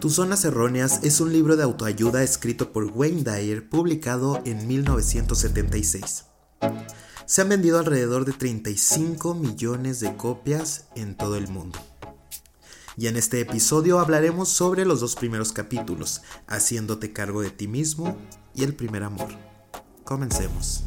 Tus 0.00 0.14
Zonas 0.14 0.44
Erróneas 0.44 1.00
es 1.02 1.20
un 1.20 1.32
libro 1.32 1.56
de 1.56 1.64
autoayuda 1.64 2.22
escrito 2.22 2.72
por 2.72 2.84
Wayne 2.84 3.24
Dyer 3.24 3.68
publicado 3.68 4.40
en 4.44 4.68
1976. 4.68 6.26
Se 7.24 7.42
han 7.42 7.48
vendido 7.48 7.80
alrededor 7.80 8.24
de 8.24 8.32
35 8.32 9.34
millones 9.34 9.98
de 9.98 10.16
copias 10.16 10.86
en 10.94 11.16
todo 11.16 11.36
el 11.36 11.48
mundo. 11.48 11.80
Y 12.96 13.08
en 13.08 13.16
este 13.16 13.40
episodio 13.40 13.98
hablaremos 13.98 14.48
sobre 14.48 14.84
los 14.84 15.00
dos 15.00 15.16
primeros 15.16 15.52
capítulos, 15.52 16.22
haciéndote 16.46 17.12
cargo 17.12 17.42
de 17.42 17.50
ti 17.50 17.66
mismo 17.66 18.16
y 18.54 18.62
el 18.62 18.76
primer 18.76 19.02
amor. 19.02 19.30
Comencemos. 20.04 20.84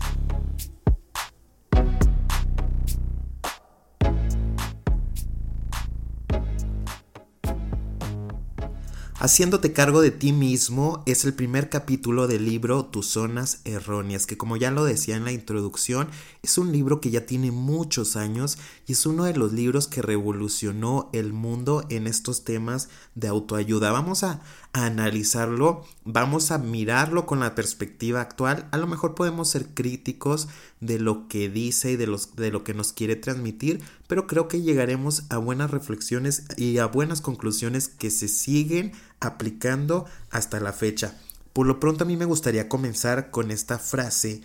Haciéndote 9.21 9.73
cargo 9.73 9.99
de 9.99 10.11
ti 10.11 10.31
mismo 10.31 11.03
es 11.05 11.25
el 11.25 11.33
primer 11.33 11.67
capítulo 11.67 12.25
del 12.25 12.45
libro 12.45 12.85
Tus 12.85 13.07
zonas 13.07 13.59
erróneas, 13.65 14.25
que 14.25 14.37
como 14.37 14.55
ya 14.55 14.71
lo 14.71 14.85
decía 14.85 15.17
en 15.17 15.25
la 15.25 15.33
introducción, 15.33 16.07
es 16.41 16.57
un 16.57 16.71
libro 16.71 17.01
que 17.01 17.09
ya 17.09 17.25
tiene 17.25 17.51
muchos 17.51 18.15
años 18.15 18.57
y 18.87 18.93
es 18.93 19.05
uno 19.05 19.25
de 19.25 19.35
los 19.35 19.51
libros 19.51 19.89
que 19.89 20.01
revolucionó 20.01 21.09
el 21.11 21.33
mundo 21.33 21.85
en 21.89 22.07
estos 22.07 22.45
temas 22.45 22.87
de 23.13 23.27
autoayuda. 23.27 23.91
Vamos 23.91 24.23
a, 24.23 24.39
analizarlo, 24.73 25.85
vamos 26.03 26.51
a 26.51 26.57
mirarlo 26.57 27.25
con 27.25 27.39
la 27.39 27.55
perspectiva 27.55 28.21
actual. 28.21 28.67
A 28.71 28.77
lo 28.77 28.87
mejor 28.87 29.15
podemos 29.15 29.49
ser 29.49 29.67
críticos 29.73 30.47
de 30.79 30.99
lo 30.99 31.27
que 31.27 31.49
dice 31.49 31.91
y 31.91 31.95
de, 31.95 32.07
de 32.35 32.51
lo 32.51 32.63
que 32.63 32.73
nos 32.73 32.93
quiere 32.93 33.15
transmitir, 33.15 33.81
pero 34.07 34.27
creo 34.27 34.47
que 34.47 34.61
llegaremos 34.61 35.23
a 35.29 35.37
buenas 35.37 35.71
reflexiones 35.71 36.45
y 36.55 36.77
a 36.77 36.85
buenas 36.85 37.21
conclusiones 37.21 37.87
que 37.87 38.11
se 38.11 38.27
siguen 38.27 38.91
aplicando 39.19 40.05
hasta 40.29 40.59
la 40.59 40.73
fecha. 40.73 41.15
Por 41.53 41.65
lo 41.65 41.79
pronto 41.79 42.03
a 42.03 42.07
mí 42.07 42.15
me 42.15 42.25
gustaría 42.25 42.69
comenzar 42.69 43.31
con 43.31 43.51
esta 43.51 43.79
frase 43.79 44.41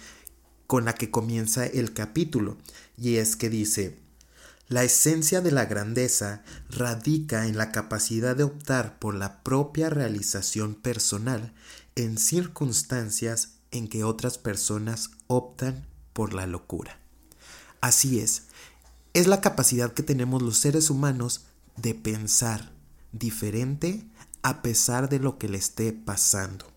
con 0.67 0.87
la 0.87 0.95
que 0.95 1.11
comienza 1.11 1.67
el 1.67 1.93
capítulo 1.93 2.57
y 2.97 3.17
es 3.17 3.37
que 3.37 3.51
dice 3.51 4.04
la 4.69 4.83
esencia 4.83 5.41
de 5.41 5.51
la 5.51 5.67
grandeza 5.67 6.43
radica 6.71 7.47
en 7.47 7.57
la 7.57 7.71
capacidad 7.71 8.35
de 8.35 8.45
optar 8.45 8.99
por 8.99 9.15
la 9.15 9.43
propia 9.43 9.91
realización 9.91 10.75
personal 10.75 11.53
en 11.97 12.19
circunstancias 12.19 13.57
en 13.71 13.89
que 13.89 14.05
otras 14.05 14.39
personas 14.39 15.11
optan 15.27 15.87
por 16.13 16.33
la 16.33 16.47
locura. 16.47 16.99
Así 17.81 18.21
es, 18.21 18.45
es 19.13 19.27
la 19.27 19.41
capacidad 19.41 19.93
que 19.93 20.03
tenemos 20.03 20.43
los 20.43 20.59
seres 20.59 20.91
humanos 20.91 21.47
de 21.77 21.95
pensar 21.95 22.73
diferente 23.13 24.09
a 24.43 24.63
pesar 24.63 25.09
de 25.09 25.19
lo 25.19 25.39
que 25.39 25.49
le 25.49 25.59
esté 25.59 25.93
pasando. 25.93 26.74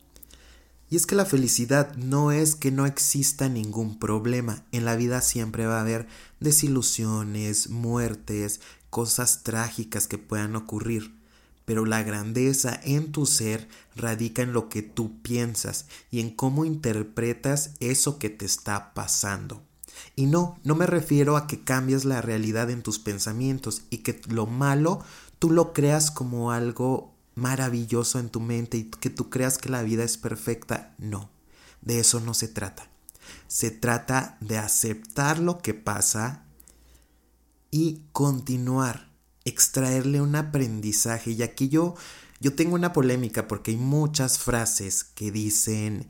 Y 0.90 0.96
es 0.96 1.06
que 1.06 1.16
la 1.16 1.26
felicidad 1.26 1.96
no 1.98 2.32
es 2.32 2.56
que 2.56 2.72
no 2.72 2.86
exista 2.86 3.50
ningún 3.50 4.00
problema. 4.00 4.64
En 4.72 4.86
la 4.86 4.96
vida 4.96 5.22
siempre 5.22 5.66
va 5.66 5.78
a 5.78 5.82
haber 5.82 6.08
desilusiones, 6.40 7.70
muertes, 7.70 8.62
cosas 8.90 9.44
trágicas 9.44 10.08
que 10.08 10.18
puedan 10.18 10.56
ocurrir. 10.56 11.14
Pero 11.66 11.86
la 11.86 12.04
grandeza 12.04 12.80
en 12.86 13.12
tu 13.12 13.26
ser 13.26 13.68
radica 13.98 14.42
en 14.42 14.54
lo 14.54 14.70
que 14.70 14.82
tú 14.82 15.22
piensas 15.22 15.88
y 16.10 16.22
en 16.22 16.30
cómo 16.30 16.64
interpretas 16.64 17.72
eso 17.82 18.18
que 18.18 18.30
te 18.30 18.46
está 18.46 18.94
pasando. 18.94 19.62
Y 20.16 20.28
no, 20.28 20.58
no 20.64 20.76
me 20.76 20.86
refiero 20.86 21.36
a 21.36 21.48
que 21.48 21.66
cambies 21.66 22.06
la 22.06 22.22
realidad 22.22 22.70
en 22.70 22.84
tus 22.84 23.00
pensamientos 23.00 23.82
y 23.90 23.98
que 24.00 24.22
lo 24.30 24.46
malo 24.46 25.04
tú 25.40 25.52
lo 25.52 25.74
creas 25.74 26.12
como 26.12 26.52
algo 26.52 27.14
maravilloso 27.38 28.20
en 28.20 28.30
tu 28.30 28.40
mente 28.40 28.78
y 28.78 28.84
que 28.86 29.10
tú 29.10 29.30
creas 29.30 29.58
que 29.58 29.70
la 29.70 29.84
vida 29.84 30.04
es 30.04 30.18
perfecta. 30.18 30.96
No, 30.98 31.30
de 31.82 32.00
eso 32.00 32.20
no 32.20 32.34
se 32.34 32.48
trata. 32.48 32.90
Se 33.48 33.72
trata 33.72 34.38
de 34.42 34.58
aceptar 34.58 35.40
lo 35.40 35.60
que 35.60 35.74
pasa 35.74 36.46
y 37.70 38.02
continuar, 38.12 39.12
extraerle 39.46 40.20
un 40.20 40.36
aprendizaje. 40.36 41.32
Y 41.32 41.44
aquí 41.44 41.70
yo, 41.70 41.96
yo 42.40 42.56
tengo 42.56 42.76
una 42.76 42.92
polémica 42.92 43.48
porque 43.48 43.72
hay 43.72 43.78
muchas 43.78 44.40
frases 44.40 45.04
que 45.04 45.32
dicen, 45.32 46.08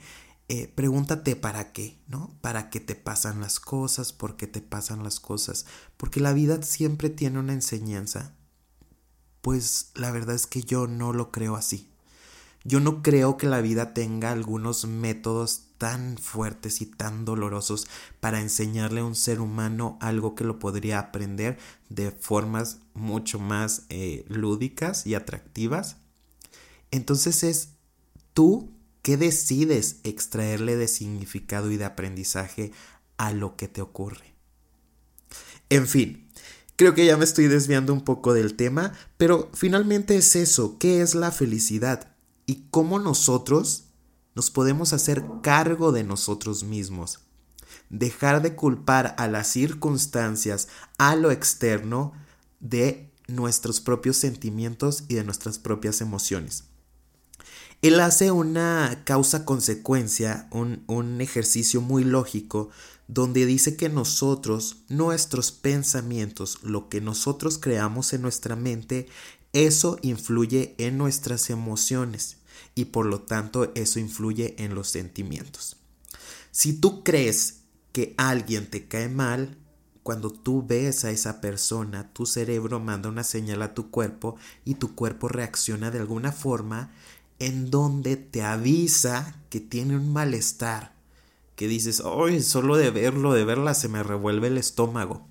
eh, 0.48 0.72
pregúntate 0.74 1.36
para 1.36 1.74
qué, 1.74 2.00
¿no? 2.08 2.38
¿Para 2.40 2.70
qué 2.70 2.80
te 2.80 2.96
pasan 2.96 3.42
las 3.42 3.60
cosas? 3.60 4.14
¿Por 4.14 4.38
qué 4.38 4.48
te 4.48 4.62
pasan 4.62 5.04
las 5.04 5.20
cosas? 5.20 5.66
Porque 5.98 6.22
la 6.22 6.32
vida 6.32 6.62
siempre 6.62 7.10
tiene 7.10 7.40
una 7.40 7.54
enseñanza 7.54 8.37
pues 9.48 9.92
la 9.96 10.12
verdad 10.12 10.36
es 10.36 10.46
que 10.46 10.62
yo 10.62 10.88
no 10.88 11.14
lo 11.14 11.32
creo 11.32 11.56
así. 11.56 11.88
Yo 12.66 12.82
no 12.82 13.02
creo 13.02 13.38
que 13.38 13.48
la 13.48 13.62
vida 13.62 13.94
tenga 13.94 14.34
algunos 14.34 14.86
métodos 14.86 15.68
tan 15.78 16.18
fuertes 16.18 16.82
y 16.82 16.86
tan 16.86 17.24
dolorosos 17.24 17.88
para 18.20 18.42
enseñarle 18.42 19.00
a 19.00 19.06
un 19.06 19.16
ser 19.16 19.40
humano 19.40 19.98
algo 20.02 20.36
que 20.36 20.44
lo 20.44 20.60
podría 20.60 21.00
aprender 21.00 21.58
de 21.88 22.12
formas 22.12 22.80
mucho 22.94 23.40
más 23.40 23.84
eh, 23.88 24.26
lúdicas 24.28 25.08
y 25.08 25.16
atractivas. 25.16 25.96
Entonces 26.92 27.44
es 27.44 27.70
tú 28.34 28.74
que 29.02 29.16
decides 29.16 30.02
extraerle 30.04 30.76
de 30.76 30.90
significado 30.90 31.72
y 31.72 31.78
de 31.78 31.86
aprendizaje 31.86 32.74
a 33.16 33.32
lo 33.32 33.56
que 33.56 33.70
te 33.70 33.82
ocurre. 33.82 34.34
En 35.70 35.88
fin, 35.88 36.27
Creo 36.78 36.94
que 36.94 37.08
ya 37.08 37.18
me 37.18 37.24
estoy 37.24 37.48
desviando 37.48 37.92
un 37.92 38.02
poco 38.02 38.36
del 38.36 38.54
tema, 38.54 38.94
pero 39.18 39.50
finalmente 39.56 40.16
es 40.16 40.36
eso, 40.36 40.78
¿qué 40.78 41.02
es 41.02 41.16
la 41.16 41.32
felicidad? 41.32 42.16
Y 42.46 42.68
cómo 42.70 43.00
nosotros 43.00 43.86
nos 44.36 44.52
podemos 44.52 44.94
hacer 44.94 45.26
cargo 45.42 45.92
de 45.92 46.04
nosotros 46.04 46.64
mismos. 46.64 47.22
Dejar 47.90 48.44
de 48.44 48.54
culpar 48.54 49.16
a 49.18 49.28
las 49.28 49.48
circunstancias, 49.48 50.68
a 51.00 51.16
lo 51.16 51.32
externo, 51.32 52.14
de 52.60 53.12
nuestros 53.28 53.82
propios 53.82 54.18
sentimientos 54.18 55.04
y 55.08 55.16
de 55.16 55.24
nuestras 55.24 55.58
propias 55.58 56.00
emociones. 56.02 56.66
Él 57.82 58.00
hace 58.00 58.32
una 58.32 59.04
causa-consecuencia, 59.06 60.48
un, 60.52 60.84
un 60.88 61.22
ejercicio 61.22 61.82
muy 61.82 62.04
lógico, 62.04 62.70
donde 63.08 63.46
dice 63.46 63.78
que 63.78 63.88
nosotros, 63.88 64.78
nuestros 64.90 65.52
pensamientos, 65.52 66.60
lo 66.64 66.90
que 66.90 67.02
nosotros 67.02 67.58
creamos 67.58 68.14
en 68.14 68.22
nuestra 68.22 68.56
mente, 68.56 69.08
eso 69.54 69.98
influye 70.02 70.76
en 70.78 70.98
nuestras 70.98 71.50
emociones 71.50 72.38
y 72.76 72.86
por 72.86 73.06
lo 73.06 73.22
tanto 73.22 73.72
eso 73.76 74.00
influye 74.00 74.56
en 74.58 74.76
los 74.76 74.90
sentimientos. 74.90 75.78
Si 76.52 76.74
tú 76.74 77.04
crees 77.04 77.62
que 77.92 78.14
alguien 78.18 78.70
te 78.70 78.88
cae 78.88 79.10
mal, 79.10 79.58
cuando 80.04 80.30
tú 80.30 80.66
ves 80.66 81.04
a 81.04 81.12
esa 81.12 81.42
persona, 81.42 82.14
tu 82.14 82.26
cerebro 82.26 82.80
manda 82.80 83.10
una 83.10 83.24
señal 83.24 83.62
a 83.62 83.74
tu 83.74 83.90
cuerpo 83.90 84.38
y 84.64 84.76
tu 84.76 84.96
cuerpo 84.96 85.28
reacciona 85.28 85.92
de 85.92 86.00
alguna 86.00 86.32
forma 86.32 86.92
en 87.40 87.70
donde 87.70 88.18
te 88.18 88.44
avisa 88.44 89.36
que 89.50 89.60
tiene 89.60 89.96
un 89.96 90.12
malestar, 90.12 90.96
que 91.56 91.68
dices, 91.68 92.04
¡ay! 92.06 92.42
Solo 92.42 92.78
de 92.78 92.92
verlo, 92.92 93.34
de 93.34 93.46
verla, 93.46 93.74
se 93.74 93.90
me 93.90 94.04
revuelve 94.04 94.48
el 94.48 94.58
estómago. 94.58 95.28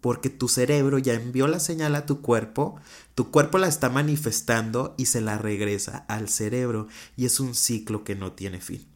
Porque 0.00 0.30
tu 0.30 0.48
cerebro 0.48 0.98
ya 0.98 1.14
envió 1.14 1.48
la 1.48 1.58
señal 1.58 1.96
a 1.96 2.06
tu 2.06 2.22
cuerpo, 2.22 2.76
tu 3.14 3.30
cuerpo 3.30 3.58
la 3.58 3.66
está 3.66 3.90
manifestando 3.90 4.94
y 4.96 5.06
se 5.06 5.20
la 5.20 5.38
regresa 5.38 6.04
al 6.08 6.28
cerebro, 6.28 6.86
y 7.16 7.26
es 7.26 7.40
un 7.40 7.54
ciclo 7.54 8.04
que 8.04 8.14
no 8.14 8.32
tiene 8.32 8.60
fin. 8.60 8.86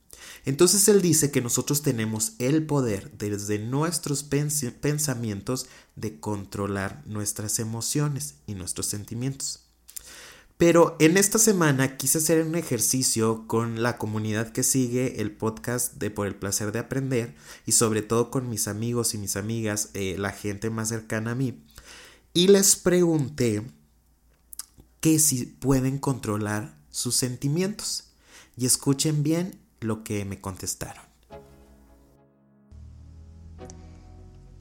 Entonces 0.44 0.86
él 0.88 1.02
dice 1.02 1.30
que 1.30 1.40
nosotros 1.40 1.82
tenemos 1.82 2.34
el 2.38 2.64
poder 2.66 3.10
desde 3.18 3.58
nuestros 3.58 4.22
pensamientos 4.22 5.66
de 5.96 6.20
controlar 6.20 7.02
nuestras 7.06 7.58
emociones 7.58 8.36
y 8.46 8.54
nuestros 8.54 8.86
sentimientos. 8.86 9.60
Pero 10.58 10.96
en 11.00 11.16
esta 11.16 11.38
semana 11.38 11.96
quise 11.96 12.18
hacer 12.18 12.44
un 12.46 12.54
ejercicio 12.54 13.46
con 13.48 13.82
la 13.82 13.98
comunidad 13.98 14.50
que 14.50 14.62
sigue 14.62 15.20
el 15.20 15.32
podcast 15.32 15.94
de 15.94 16.10
Por 16.10 16.26
el 16.26 16.36
Placer 16.36 16.70
de 16.70 16.78
Aprender 16.78 17.34
y 17.66 17.72
sobre 17.72 18.02
todo 18.02 18.30
con 18.30 18.48
mis 18.48 18.68
amigos 18.68 19.14
y 19.14 19.18
mis 19.18 19.36
amigas, 19.36 19.90
eh, 19.94 20.16
la 20.18 20.30
gente 20.30 20.70
más 20.70 20.90
cercana 20.90 21.32
a 21.32 21.34
mí. 21.34 21.64
Y 22.32 22.48
les 22.48 22.76
pregunté 22.76 23.62
que 25.00 25.18
si 25.18 25.46
pueden 25.46 25.98
controlar 25.98 26.80
sus 26.92 27.16
sentimientos. 27.16 28.04
Y 28.56 28.66
escuchen 28.66 29.24
bien 29.24 29.58
lo 29.80 30.04
que 30.04 30.24
me 30.24 30.40
contestaron. 30.40 31.02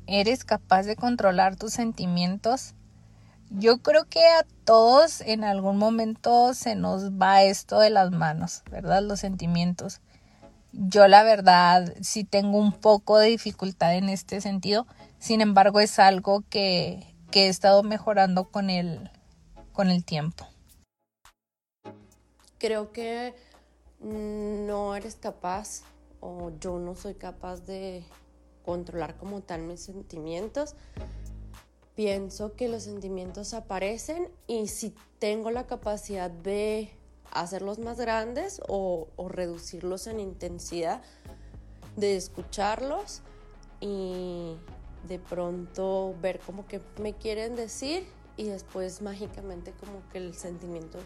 ¿Eres 0.07 0.43
capaz 0.43 0.83
de 0.83 0.95
controlar 0.95 1.57
tus 1.57 1.73
sentimientos? 1.73 2.73
Yo 3.53 3.79
creo 3.79 4.05
que 4.05 4.25
a 4.25 4.45
todos 4.63 5.19
en 5.19 5.43
algún 5.43 5.77
momento 5.77 6.53
se 6.53 6.75
nos 6.75 7.11
va 7.11 7.43
esto 7.43 7.79
de 7.79 7.89
las 7.89 8.11
manos, 8.11 8.63
¿verdad? 8.71 9.03
Los 9.03 9.19
sentimientos. 9.19 9.99
Yo 10.71 11.09
la 11.09 11.23
verdad 11.23 11.93
sí 12.01 12.23
tengo 12.23 12.57
un 12.57 12.71
poco 12.71 13.17
de 13.17 13.27
dificultad 13.27 13.97
en 13.97 14.07
este 14.07 14.39
sentido, 14.39 14.87
sin 15.19 15.41
embargo 15.41 15.81
es 15.81 15.99
algo 15.99 16.45
que, 16.49 17.13
he 17.33 17.47
estado 17.47 17.83
mejorando 17.83 18.49
con 18.49 18.69
el, 18.69 19.09
con 19.73 19.89
el 19.89 20.05
tiempo. 20.05 20.47
Creo 22.57 22.93
que 22.93 23.35
no 23.99 24.95
eres 24.95 25.15
capaz 25.15 25.81
o 26.21 26.51
yo 26.61 26.79
no 26.79 26.95
soy 26.95 27.15
capaz 27.15 27.65
de 27.65 28.05
controlar 28.63 29.17
como 29.17 29.41
tal 29.41 29.63
mis 29.63 29.81
sentimientos. 29.81 30.75
Pienso 31.95 32.53
que 32.53 32.69
los 32.69 32.83
sentimientos 32.83 33.53
aparecen 33.53 34.29
y 34.47 34.67
si 34.67 34.95
tengo 35.19 35.51
la 35.51 35.67
capacidad 35.67 36.31
de 36.31 36.91
hacerlos 37.31 37.79
más 37.79 37.99
grandes 37.99 38.61
o, 38.67 39.07
reducirlos 39.29 40.07
en 40.07 40.19
intensidad, 40.19 41.01
de 41.95 42.15
escucharlos 42.15 43.21
y 43.79 44.55
de 45.07 45.19
pronto 45.19 46.15
ver 46.21 46.39
como 46.39 46.65
que 46.67 46.79
me 47.01 47.13
quieren 47.13 47.55
decir 47.55 48.07
y 48.37 48.45
después 48.45 49.01
mágicamente 49.01 49.73
como 49.73 50.07
que 50.11 50.19
el 50.19 50.33
sentimiento 50.33 50.99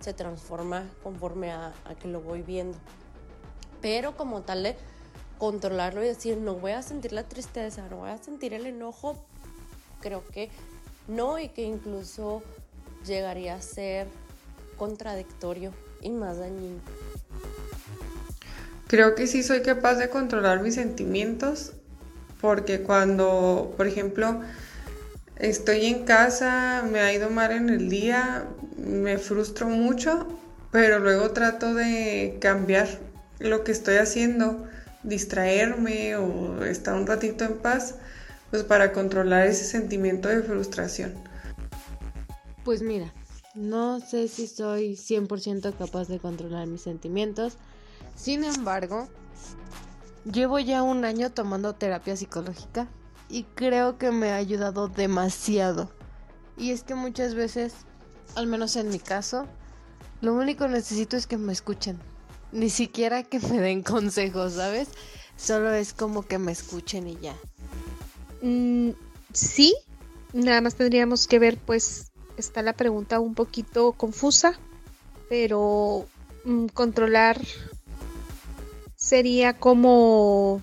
se 0.00 0.12
transforma 0.12 0.88
conforme 1.02 1.50
a, 1.50 1.72
que 2.00 2.08
lo 2.08 2.20
voy 2.20 2.42
viendo. 2.42 2.78
Pero 3.80 4.16
como 4.16 4.42
tal 4.42 4.62
de 4.62 4.76
controlarlo 5.38 6.02
y 6.02 6.06
decir, 6.06 6.36
no 6.38 6.54
voy 6.54 6.72
a 6.72 6.82
sentir 6.82 7.12
la 7.12 7.24
tristeza, 7.24 7.88
no 7.88 7.98
voy 7.98 8.10
a 8.10 8.18
sentir 8.18 8.54
el 8.54 8.66
enojo, 8.66 9.16
creo 10.08 10.24
que 10.32 10.48
no 11.06 11.38
y 11.38 11.48
que 11.48 11.62
incluso 11.62 12.42
llegaría 13.06 13.54
a 13.54 13.62
ser 13.62 14.06
contradictorio 14.78 15.72
y 16.00 16.08
más 16.08 16.38
dañino. 16.38 16.80
Creo 18.86 19.14
que 19.14 19.26
sí 19.26 19.42
soy 19.42 19.60
capaz 19.60 19.96
de 19.96 20.08
controlar 20.08 20.62
mis 20.62 20.76
sentimientos 20.76 21.72
porque 22.40 22.80
cuando, 22.80 23.74
por 23.76 23.86
ejemplo, 23.86 24.40
estoy 25.36 25.84
en 25.86 26.04
casa, 26.04 26.84
me 26.90 27.00
ha 27.00 27.12
ido 27.12 27.28
mal 27.28 27.52
en 27.52 27.68
el 27.68 27.90
día, 27.90 28.46
me 28.78 29.18
frustro 29.18 29.68
mucho, 29.68 30.26
pero 30.70 31.00
luego 31.00 31.32
trato 31.32 31.74
de 31.74 32.38
cambiar 32.40 32.88
lo 33.40 33.62
que 33.62 33.72
estoy 33.72 33.96
haciendo, 33.96 34.66
distraerme 35.02 36.16
o 36.16 36.64
estar 36.64 36.94
un 36.94 37.06
ratito 37.06 37.44
en 37.44 37.58
paz, 37.58 37.96
pues 38.50 38.64
para 38.64 38.92
controlar 38.92 39.46
ese 39.46 39.64
sentimiento 39.64 40.28
de 40.28 40.42
frustración. 40.42 41.14
Pues 42.64 42.82
mira, 42.82 43.12
no 43.54 44.00
sé 44.00 44.28
si 44.28 44.46
soy 44.46 44.92
100% 44.92 45.76
capaz 45.76 46.08
de 46.08 46.18
controlar 46.18 46.66
mis 46.66 46.82
sentimientos, 46.82 47.56
sin 48.14 48.44
embargo, 48.44 49.08
llevo 50.30 50.58
ya 50.58 50.82
un 50.82 51.04
año 51.04 51.30
tomando 51.30 51.74
terapia 51.74 52.16
psicológica 52.16 52.88
y 53.28 53.44
creo 53.54 53.98
que 53.98 54.10
me 54.10 54.32
ha 54.32 54.36
ayudado 54.36 54.88
demasiado. 54.88 55.90
Y 56.56 56.72
es 56.72 56.82
que 56.82 56.94
muchas 56.94 57.34
veces, 57.34 57.74
al 58.34 58.46
menos 58.46 58.76
en 58.76 58.88
mi 58.88 58.98
caso, 58.98 59.46
lo 60.20 60.34
único 60.34 60.64
que 60.64 60.72
necesito 60.72 61.16
es 61.16 61.26
que 61.26 61.38
me 61.38 61.52
escuchen. 61.52 61.98
Ni 62.50 62.70
siquiera 62.70 63.22
que 63.22 63.38
me 63.38 63.60
den 63.60 63.82
consejos, 63.82 64.54
¿sabes? 64.54 64.88
Solo 65.36 65.72
es 65.72 65.92
como 65.92 66.22
que 66.22 66.38
me 66.38 66.50
escuchen 66.50 67.06
y 67.06 67.16
ya. 67.18 67.36
Mm, 68.42 68.90
sí, 69.32 69.74
nada 70.32 70.60
más 70.60 70.74
tendríamos 70.74 71.26
que 71.26 71.38
ver, 71.38 71.58
pues 71.58 72.12
está 72.36 72.62
la 72.62 72.72
pregunta 72.72 73.20
un 73.20 73.34
poquito 73.34 73.92
confusa, 73.92 74.58
pero 75.28 76.06
mm, 76.44 76.66
controlar 76.66 77.40
sería 78.96 79.54
como 79.54 80.60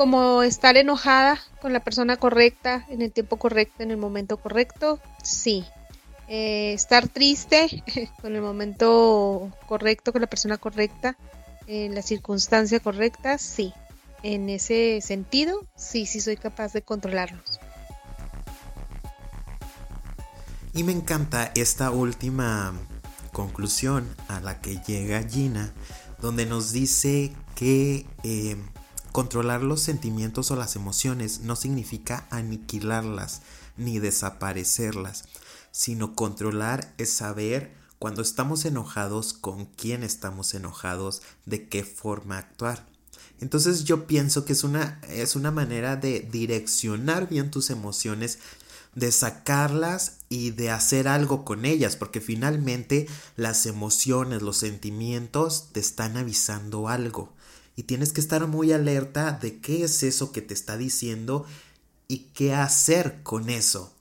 como 0.00 0.42
estar 0.42 0.78
enojada 0.78 1.38
con 1.60 1.74
la 1.74 1.80
persona 1.80 2.16
correcta, 2.16 2.86
en 2.88 3.02
el 3.02 3.12
tiempo 3.12 3.36
correcto, 3.36 3.82
en 3.82 3.90
el 3.90 3.98
momento 3.98 4.38
correcto, 4.38 4.98
sí. 5.22 5.62
Eh, 6.26 6.72
estar 6.72 7.06
triste 7.08 7.84
con 8.22 8.34
el 8.34 8.40
momento 8.40 9.50
correcto, 9.66 10.12
con 10.12 10.22
la 10.22 10.26
persona 10.26 10.56
correcta, 10.56 11.18
en 11.66 11.94
la 11.94 12.00
circunstancia 12.00 12.80
correcta, 12.80 13.36
sí. 13.36 13.74
En 14.22 14.48
ese 14.48 15.00
sentido, 15.00 15.66
sí, 15.76 16.06
sí 16.06 16.20
soy 16.20 16.36
capaz 16.36 16.72
de 16.72 16.82
controlarlos. 16.82 17.60
Y 20.72 20.84
me 20.84 20.92
encanta 20.92 21.50
esta 21.54 21.90
última 21.90 22.72
conclusión 23.32 24.08
a 24.28 24.40
la 24.40 24.60
que 24.60 24.78
llega 24.86 25.22
Gina, 25.28 25.72
donde 26.20 26.46
nos 26.46 26.72
dice 26.72 27.32
que 27.54 28.06
eh, 28.22 28.56
Controlar 29.12 29.62
los 29.62 29.80
sentimientos 29.80 30.52
o 30.52 30.56
las 30.56 30.76
emociones 30.76 31.40
no 31.40 31.56
significa 31.56 32.26
aniquilarlas 32.30 33.42
ni 33.76 33.98
desaparecerlas, 33.98 35.24
sino 35.72 36.14
controlar 36.14 36.94
es 36.96 37.12
saber 37.12 37.74
cuando 37.98 38.22
estamos 38.22 38.64
enojados, 38.64 39.32
con 39.32 39.66
quién 39.66 40.04
estamos 40.04 40.54
enojados, 40.54 41.22
de 41.44 41.68
qué 41.68 41.82
forma 41.82 42.38
actuar. 42.38 42.86
Entonces 43.40 43.84
yo 43.84 44.06
pienso 44.06 44.44
que 44.44 44.52
es 44.52 44.64
una, 44.64 45.00
es 45.08 45.36
una 45.36 45.50
manera 45.50 45.96
de 45.96 46.20
direccionar 46.20 47.28
bien 47.28 47.50
tus 47.50 47.70
emociones, 47.70 48.38
de 48.94 49.12
sacarlas 49.12 50.18
y 50.28 50.50
de 50.50 50.70
hacer 50.70 51.08
algo 51.08 51.44
con 51.44 51.64
ellas, 51.64 51.96
porque 51.96 52.20
finalmente 52.20 53.08
las 53.36 53.66
emociones, 53.66 54.42
los 54.42 54.58
sentimientos 54.58 55.68
te 55.72 55.80
están 55.80 56.16
avisando 56.16 56.88
algo 56.88 57.32
y 57.76 57.84
tienes 57.84 58.12
que 58.12 58.20
estar 58.20 58.46
muy 58.46 58.72
alerta 58.72 59.32
de 59.32 59.58
qué 59.60 59.84
es 59.84 60.02
eso 60.02 60.32
que 60.32 60.42
te 60.42 60.52
está 60.52 60.76
diciendo 60.76 61.46
y 62.08 62.30
qué 62.34 62.54
hacer 62.54 63.22
con 63.22 63.48
eso. 63.48 63.94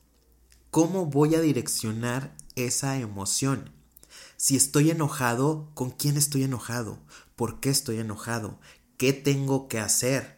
¿Cómo 0.69 1.05
voy 1.05 1.35
a 1.35 1.41
direccionar 1.41 2.35
esa 2.55 2.97
emoción? 2.97 3.71
Si 4.35 4.55
estoy 4.55 4.91
enojado, 4.91 5.69
¿con 5.75 5.91
quién 5.91 6.17
estoy 6.17 6.43
enojado? 6.43 6.99
¿Por 7.35 7.59
qué 7.59 7.69
estoy 7.69 7.99
enojado? 7.99 8.59
¿Qué 8.99 9.13
tengo 9.13 9.67
que 9.67 9.79
hacer? 9.79 10.37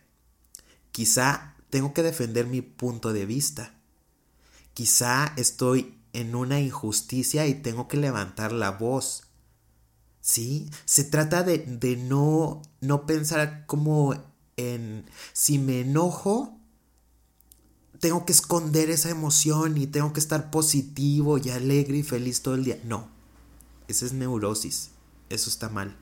Quizá 0.94 1.58
tengo 1.70 1.94
que 1.94 2.03
defender 2.03 2.48
mi 2.48 2.62
punto 2.62 3.12
de 3.12 3.25
vista. 3.25 3.75
Quizá 4.74 5.34
estoy 5.36 5.98
en 6.13 6.36
una 6.36 6.62
injusticia 6.62 7.46
y 7.48 7.56
tengo 7.56 7.89
que 7.89 7.98
levantar 7.98 8.53
la 8.53 8.72
voz 8.72 9.24
¿Sí? 10.22 10.70
Se 10.86 11.03
trata 11.03 11.41
de, 11.44 11.58
de 11.58 11.98
no, 11.98 12.62
no 12.80 13.06
pensar 13.08 13.65
como 13.65 14.13
en 14.56 15.06
si 15.34 15.58
me 15.58 15.82
enojo, 15.82 16.60
tengo 18.00 18.25
que 18.25 18.32
esconder 18.32 18.91
esa 18.91 19.10
emoción 19.10 19.77
y 19.77 19.88
tengo 19.88 20.13
que 20.13 20.20
estar 20.20 20.51
positivo 20.51 21.39
y 21.39 21.50
alegre 21.50 21.98
y 21.98 22.03
feliz 22.03 22.44
todo 22.44 22.53
el 22.53 22.63
día. 22.63 22.80
No, 22.84 23.10
esa 23.88 24.06
es 24.06 24.13
neurosis, 24.13 24.91
eso 25.30 25.50
está 25.50 25.70
mal, 25.70 25.98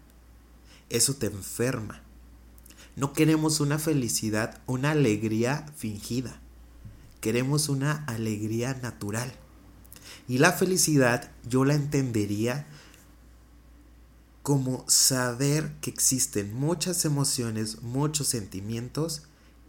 eso 0.89 1.16
te 1.16 1.28
enferma. 1.28 2.04
No 2.96 3.13
queremos 3.13 3.60
una 3.60 3.79
felicidad, 3.79 4.62
una 4.65 4.91
alegría 4.91 5.65
fingida. 5.75 6.41
Queremos 7.22 7.69
una 7.69 8.03
alegría 8.05 8.74
natural. 8.81 9.31
Y 10.27 10.38
la 10.38 10.51
felicidad 10.51 11.31
yo 11.48 11.65
la 11.65 11.75
entendería 11.75 12.67
como 14.43 14.84
saber 14.88 15.74
que 15.81 15.89
existen 15.89 16.53
muchas 16.53 17.05
emociones, 17.05 17.81
muchos 17.81 18.27
sentimientos 18.27 19.24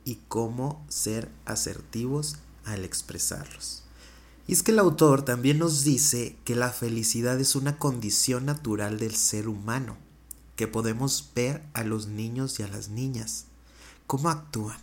y 0.05 0.19
cómo 0.29 0.85
ser 0.89 1.29
asertivos 1.45 2.37
al 2.65 2.85
expresarlos. 2.85 3.85
Y 4.47 4.53
es 4.53 4.63
que 4.63 4.73
el 4.73 4.79
autor 4.79 5.23
también 5.25 5.59
nos 5.59 5.85
dice 5.85 6.37
que 6.45 6.57
la 6.57 6.71
felicidad 6.71 7.39
es 7.41 7.55
una 7.57 7.79
condición 7.79 8.47
natural 8.47 8.99
del 8.99 9.15
ser 9.15 9.49
humano 9.49 9.97
que 10.61 10.69
podemos 10.69 11.31
ver 11.35 11.65
a 11.73 11.85
los 11.85 12.07
niños 12.07 12.61
y 12.61 12.63
a 12.63 12.69
las 12.69 12.91
niñas, 12.91 13.47
cómo 14.07 14.29
actúan, 14.29 14.79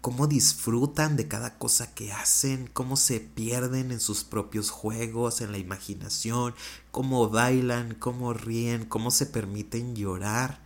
cómo 0.00 0.28
disfrutan 0.28 1.16
de 1.16 1.26
cada 1.26 1.58
cosa 1.58 1.92
que 1.92 2.12
hacen, 2.12 2.70
cómo 2.72 2.96
se 2.96 3.18
pierden 3.18 3.90
en 3.90 3.98
sus 3.98 4.22
propios 4.22 4.70
juegos, 4.70 5.40
en 5.40 5.50
la 5.50 5.58
imaginación, 5.58 6.54
cómo 6.92 7.28
bailan, 7.30 7.96
cómo 7.96 8.32
ríen, 8.32 8.84
cómo 8.84 9.10
se 9.10 9.26
permiten 9.26 9.96
llorar. 9.96 10.60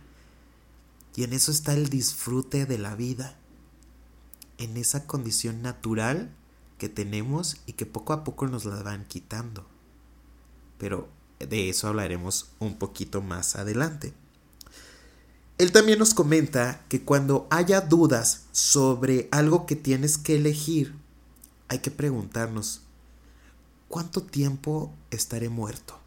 Y 1.15 1.23
en 1.23 1.33
eso 1.33 1.49
está 1.49 1.73
el 1.73 1.89
disfrute 1.89 2.67
de 2.67 2.77
la 2.77 2.93
vida, 2.93 3.35
en 4.59 4.77
esa 4.77 5.07
condición 5.07 5.63
natural 5.63 6.31
que 6.77 6.89
tenemos 6.89 7.57
y 7.65 7.73
que 7.73 7.87
poco 7.87 8.13
a 8.13 8.23
poco 8.23 8.45
nos 8.45 8.65
la 8.65 8.83
van 8.83 9.05
quitando. 9.05 9.65
Pero 10.77 11.09
de 11.39 11.69
eso 11.69 11.87
hablaremos 11.87 12.51
un 12.59 12.77
poquito 12.77 13.23
más 13.23 13.55
adelante. 13.55 14.13
Él 15.63 15.71
también 15.71 15.97
nos 15.97 16.13
comenta 16.13 16.81
que 16.89 17.03
cuando 17.03 17.47
haya 17.49 17.79
dudas 17.79 18.47
sobre 18.51 19.29
algo 19.31 19.65
que 19.65 19.77
tienes 19.77 20.17
que 20.17 20.35
elegir, 20.35 20.93
hay 21.69 21.79
que 21.79 21.89
preguntarnos, 21.89 22.81
¿cuánto 23.87 24.23
tiempo 24.23 24.93
estaré 25.09 25.47
muerto? 25.47 25.97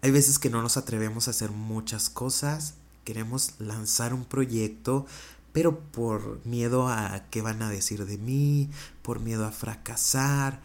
Hay 0.00 0.12
veces 0.12 0.38
que 0.38 0.48
no 0.48 0.62
nos 0.62 0.76
atrevemos 0.76 1.26
a 1.26 1.32
hacer 1.32 1.50
muchas 1.50 2.08
cosas, 2.08 2.74
queremos 3.02 3.54
lanzar 3.58 4.14
un 4.14 4.26
proyecto, 4.26 5.04
pero 5.52 5.80
por 5.80 6.38
miedo 6.46 6.86
a 6.86 7.24
qué 7.30 7.42
van 7.42 7.62
a 7.62 7.68
decir 7.68 8.06
de 8.06 8.16
mí, 8.16 8.70
por 9.02 9.18
miedo 9.18 9.44
a 9.44 9.50
fracasar, 9.50 10.62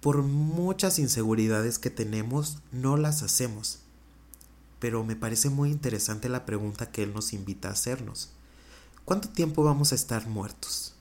por 0.00 0.22
muchas 0.22 1.00
inseguridades 1.00 1.80
que 1.80 1.90
tenemos, 1.90 2.58
no 2.70 2.96
las 2.96 3.24
hacemos 3.24 3.80
pero 4.80 5.04
me 5.04 5.14
parece 5.14 5.50
muy 5.50 5.70
interesante 5.70 6.28
la 6.28 6.46
pregunta 6.46 6.90
que 6.90 7.02
él 7.02 7.14
nos 7.14 7.32
invita 7.32 7.68
a 7.68 7.72
hacernos. 7.72 8.30
¿Cuánto 9.04 9.28
tiempo 9.28 9.62
vamos 9.62 9.92
a 9.92 9.94
estar 9.94 10.26
muertos? 10.26 10.94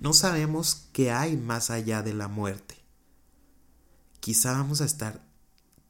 No 0.00 0.12
sabemos 0.12 0.86
qué 0.92 1.10
hay 1.10 1.36
más 1.36 1.70
allá 1.70 2.02
de 2.02 2.14
la 2.14 2.28
muerte. 2.28 2.76
Quizá 4.20 4.52
vamos 4.52 4.80
a 4.80 4.84
estar 4.84 5.22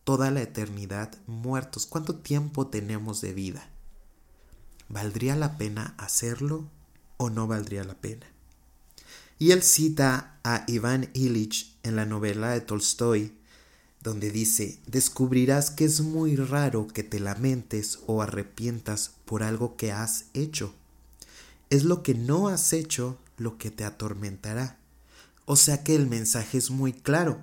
toda 0.05 0.31
la 0.31 0.43
eternidad 0.43 1.15
muertos. 1.27 1.87
¿Cuánto 1.87 2.17
tiempo 2.17 2.69
tenemos 2.69 3.21
de 3.21 3.33
vida? 3.33 3.69
¿Valdría 4.89 5.37
la 5.37 5.57
pena 5.59 5.95
hacerlo 5.99 6.69
o 7.17 7.31
no 7.31 7.47
valdría 7.47 7.85
la 7.85 7.95
pena? 7.95 8.27
Y 9.39 9.51
él 9.51 9.63
cita 9.63 10.39
a 10.45 10.65
Iván 10.69 11.11
Illich 11.15 11.77
en 11.83 11.97
la 11.97 12.07
novela 12.07 12.51
de 12.51 12.61
Tolstoy 12.61 13.37
donde 14.05 14.31
dice, 14.31 14.79
descubrirás 14.87 15.71
que 15.71 15.87
es 15.87 16.03
muy 16.03 16.37
raro 16.37 16.87
que 16.87 17.03
te 17.03 17.19
lamentes 17.19 18.01
o 18.07 18.21
arrepientas 18.21 19.13
por 19.25 19.43
algo 19.43 19.77
que 19.77 19.93
has 19.93 20.27
hecho. 20.35 20.75
Es 21.71 21.85
lo 21.85 22.03
que 22.03 22.15
no 22.15 22.49
has 22.49 22.75
hecho 22.75 23.19
lo 23.39 23.57
que 23.57 23.71
te 23.71 23.83
atormentará. 23.83 24.79
O 25.47 25.57
sea 25.57 25.83
que 25.83 25.97
el 25.97 26.07
mensaje 26.07 26.59
es 26.59 26.71
muy 26.71 26.93
claro. 26.93 27.41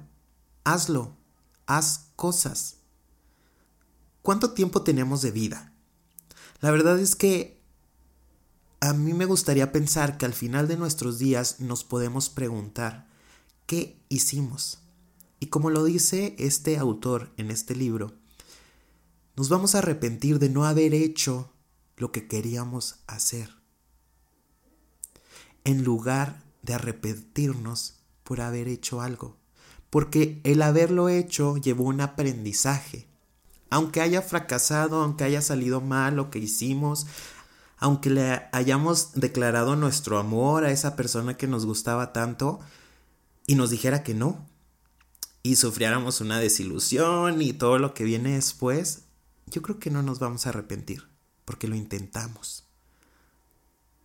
Hazlo, 0.64 1.18
haz 1.66 2.06
cosas. 2.16 2.76
¿Cuánto 4.22 4.52
tiempo 4.52 4.84
tenemos 4.84 5.24
de 5.24 5.32
vida? 5.32 5.74
La 6.60 6.70
verdad 6.70 7.00
es 7.00 7.16
que 7.16 7.60
a 8.82 8.94
mí 8.94 9.14
me 9.14 9.26
gustaría 9.26 9.72
pensar 9.72 10.20
que 10.20 10.28
al 10.28 10.34
final 10.34 10.68
de 10.68 10.78
nuestros 10.78 11.18
días 11.18 11.60
nos 11.60 11.84
podemos 11.84 12.30
preguntar, 12.30 13.08
¿qué 13.66 14.00
hicimos? 14.10 14.78
Y 15.42 15.48
como 15.48 15.72
lo 15.72 15.84
dice 15.84 16.36
este 16.38 16.78
autor 16.78 17.32
en 17.36 17.50
este 17.50 17.76
libro, 17.76 18.14
nos 19.36 19.50
vamos 19.50 19.74
a 19.74 19.80
arrepentir 19.80 20.38
de 20.38 20.50
no 20.50 20.66
haber 20.66 20.94
hecho 20.94 21.52
lo 21.98 22.12
que 22.12 22.28
queríamos 22.28 23.00
hacer, 23.08 23.50
en 25.64 25.84
lugar 25.84 26.44
de 26.62 26.76
arrepentirnos 26.76 27.96
por 28.24 28.40
haber 28.40 28.68
hecho 28.68 29.02
algo, 29.02 29.36
porque 29.90 30.40
el 30.44 30.62
haberlo 30.62 31.10
hecho 31.10 31.58
llevó 31.58 31.86
un 31.86 32.02
aprendizaje. 32.02 33.08
Aunque 33.72 34.02
haya 34.02 34.22
fracasado, 34.22 35.02
aunque 35.02 35.24
haya 35.24 35.42
salido 35.42 35.82
mal 35.82 36.18
lo 36.18 36.30
que 36.30 36.38
hicimos, 36.38 37.08
aunque 37.78 38.12
le 38.12 38.44
hayamos 38.52 39.14
declarado 39.14 39.76
nuestro 39.76 40.20
amor 40.20 40.66
a 40.66 40.72
esa 40.72 40.96
persona 40.96 41.36
que 41.36 41.48
nos 41.48 41.66
gustaba 41.66 42.14
tanto 42.14 42.60
y 43.48 43.56
nos 43.56 43.72
dijera 43.72 44.04
que 44.04 44.14
no, 44.14 44.51
y 45.44 45.56
sufriéramos 45.56 46.22
una 46.22 46.40
desilusión 46.40 47.42
y 47.42 47.54
todo 47.54 47.80
lo 47.80 47.94
que 47.94 48.04
viene 48.04 48.36
después, 48.36 49.04
yo 49.48 49.62
creo 49.62 49.80
que 49.80 49.90
no 49.90 50.04
nos 50.04 50.20
vamos 50.20 50.46
a 50.46 50.50
arrepentir, 50.50 51.08
porque 51.46 51.68
lo 51.68 51.76
intentamos. 51.76 52.66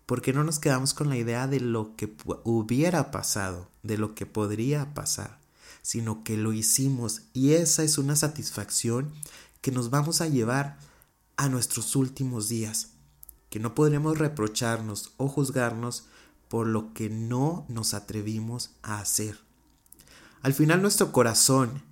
Porque 0.07 0.33
no 0.33 0.45
nos 0.45 0.59
quedamos 0.59 0.95
con 0.95 1.09
la 1.09 1.17
idea 1.17 1.47
de 1.47 1.61
lo 1.61 1.97
que 1.97 2.15
hubiera 2.45 3.11
pasado, 3.11 3.69
de 3.83 3.99
lo 3.99 4.15
que 4.15 4.25
podría 4.25 4.95
pasar, 4.95 5.39
sino 5.83 6.25
que 6.25 6.37
lo 6.37 6.53
hicimos 6.53 7.23
y 7.33 7.53
esa 7.53 7.83
es 7.83 7.99
una 7.99 8.17
satisfacción 8.17 9.13
que 9.61 9.73
nos 9.73 9.91
vamos 9.91 10.21
a 10.21 10.29
llevar 10.29 10.79
a 11.37 11.49
nuestros 11.49 11.97
últimos 11.97 12.49
días, 12.49 12.93
que 13.51 13.61
no 13.61 13.75
podremos 13.75 14.19
reprocharnos 14.19 15.13
o 15.17 15.29
juzgarnos 15.29 16.07
por 16.49 16.67
lo 16.67 16.95
que 16.95 17.11
no 17.11 17.67
nos 17.69 17.95
atrevimos 17.95 18.71
a 18.83 19.01
hacer. 19.01 19.46
Al 20.43 20.55
final 20.55 20.83
nuestro 20.83 21.13
corazón, 21.13 21.83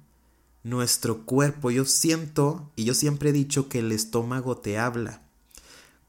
nuestro 0.62 1.24
cuerpo, 1.24 1.70
yo 1.70 1.84
siento, 1.84 2.70
y 2.76 2.84
yo 2.84 2.94
siempre 2.94 3.30
he 3.30 3.32
dicho 3.32 3.68
que 3.68 3.80
el 3.80 3.92
estómago 3.92 4.56
te 4.58 4.78
habla. 4.78 5.22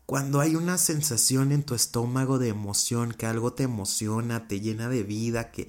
Cuando 0.05 0.39
hay 0.39 0.55
una 0.55 0.77
sensación 0.77 1.51
en 1.51 1.63
tu 1.63 1.73
estómago 1.73 2.37
de 2.37 2.49
emoción, 2.49 3.11
que 3.11 3.25
algo 3.25 3.53
te 3.53 3.63
emociona, 3.63 4.47
te 4.47 4.61
llena 4.61 4.87
de 4.87 5.03
vida, 5.03 5.51
que 5.51 5.67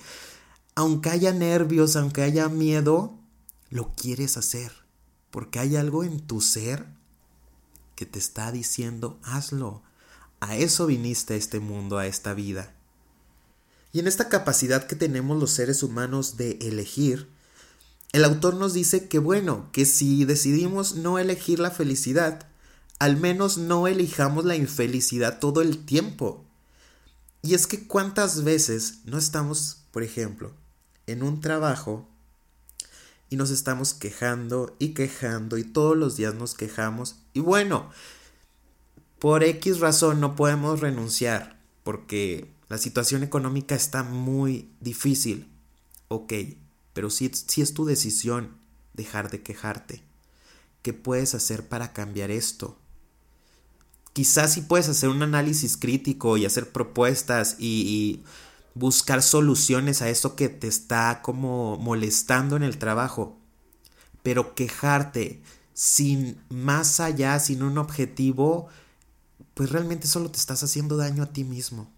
aunque 0.75 1.09
haya 1.09 1.33
nervios, 1.33 1.97
aunque 1.97 2.23
haya 2.23 2.49
miedo, 2.51 3.19
lo 3.71 3.95
quieres 3.95 4.37
hacer, 4.37 4.73
porque 5.31 5.59
hay 5.59 5.77
algo 5.77 6.05
en 6.05 6.21
tu 6.21 6.43
ser 6.43 6.87
que 7.95 8.05
te 8.05 8.19
está 8.19 8.53
diciendo, 8.53 9.19
hazlo. 9.23 9.83
A 10.39 10.57
eso 10.57 10.87
viniste 10.87 11.33
a 11.33 11.39
este 11.39 11.61
mundo, 11.61 11.97
a 11.97 12.07
esta 12.07 12.35
vida. 12.35 12.76
Y 13.97 14.01
en 14.01 14.09
esta 14.09 14.29
capacidad 14.29 14.87
que 14.87 14.95
tenemos 14.95 15.41
los 15.41 15.53
seres 15.53 15.83
humanos 15.83 16.37
de 16.37 16.59
elegir, 16.61 17.29
el 18.13 18.27
autor 18.27 18.57
nos 18.57 18.75
dice 18.75 19.09
que 19.09 19.19
bueno, 19.19 19.71
que 19.73 19.87
si 19.87 20.27
decidimos 20.27 20.97
no 20.97 21.19
elegir 21.19 21.61
la 21.61 21.71
felicidad, 21.71 22.47
al 22.99 23.17
menos 23.17 23.57
no 23.57 23.87
elijamos 23.89 24.45
la 24.45 24.55
infelicidad 24.55 25.39
todo 25.39 25.63
el 25.63 25.87
tiempo. 25.87 26.45
Y 27.41 27.55
es 27.55 27.67
que 27.67 27.87
cuántas 27.87 28.45
veces 28.45 28.99
no 29.07 29.17
estamos, 29.17 29.79
por 29.93 30.03
ejemplo, 30.03 30.53
en 31.07 31.23
un 31.23 31.41
trabajo 31.41 32.07
y 33.31 33.37
nos 33.37 33.49
estamos 33.49 33.95
quejando 33.95 34.77
y 34.79 34.93
quejando 34.93 35.57
y 35.57 35.65
todos 35.65 35.97
los 35.97 36.19
días 36.19 36.35
nos 36.35 36.53
quejamos 36.53 37.17
y 37.33 37.41
bueno, 37.41 37.91
por 39.19 39.43
X 39.43 39.81
razón 39.81 40.21
no 40.21 40.37
podemos 40.37 40.81
renunciar 40.81 41.59
porque 41.83 42.55
la 42.69 42.79
situación 42.79 43.23
económica 43.23 43.75
está 43.75 44.03
muy 44.03 44.71
difícil. 44.81 45.49
Ok, 46.09 46.33
pero 46.93 47.11
si, 47.11 47.31
si 47.33 47.63
es 47.63 47.75
tu 47.75 47.85
decisión 47.85 48.57
dejar 48.95 49.31
de 49.31 49.43
quejarte. 49.43 50.03
¿Qué 50.83 50.93
puedes 50.93 51.35
hacer 51.35 51.69
para 51.69 51.93
cambiar 51.93 52.31
esto? 52.31 52.79
Quizás 54.13 54.55
si 54.55 54.63
puedes 54.63 54.89
hacer 54.89 55.11
un 55.11 55.23
análisis 55.23 55.77
crítico 55.77 56.37
y 56.37 56.47
hacer 56.47 56.73
propuestas 56.73 57.57
y, 57.59 57.67
y 57.67 58.25
buscar 58.75 59.23
soluciones 59.23 60.01
a 60.01 60.09
esto 60.09 60.37
que 60.37 60.49
te 60.49 60.69
está 60.69 61.21
como 61.23 61.77
molestando 61.77 62.57
en 62.57 62.63
el 62.63 62.79
trabajo. 62.79 63.37
Pero 64.23 64.55
quejarte 64.55 65.43
sin 65.75 66.41
más 66.49 67.01
allá, 67.01 67.39
sin 67.39 67.63
un 67.63 67.77
objetivo, 67.77 68.69
pues 69.53 69.71
realmente 69.71 70.07
solo 70.09 70.31
te 70.31 70.39
estás 70.39 70.63
haciendo 70.63 70.97
daño 70.97 71.23
a 71.23 71.33
ti 71.33 71.45
mismo. 71.45 71.93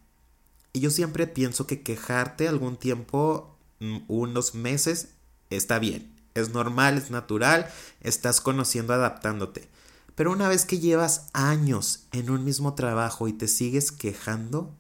Y 0.79 0.81
yo 0.81 0.93
siempre 0.93 1.27
pienso 1.27 1.67
que 1.67 1.83
quejarte 1.83 2.47
algún 2.47 2.77
tiempo, 2.77 3.59
mm, 3.81 4.03
unos 4.07 4.55
meses, 4.55 5.09
está 5.51 5.81
bien. 5.81 6.15
Es 6.35 6.51
normal, 6.51 6.99
es 6.99 7.11
natural, 7.11 7.69
estás 8.01 8.41
conociendo, 8.41 8.95
adaptándote. 8.95 9.69
Pero 10.15 10.31
una 10.31 10.49
vez 10.49 10.65
que 10.65 10.79
llevas 10.79 11.31
años 11.33 12.05
en 12.13 12.31
un 12.31 12.45
mismo 12.45 12.75
trabajo 12.75 13.27
y 13.27 13.33
te 13.33 13.49
sigues 13.49 13.91
quejando, 13.91 14.73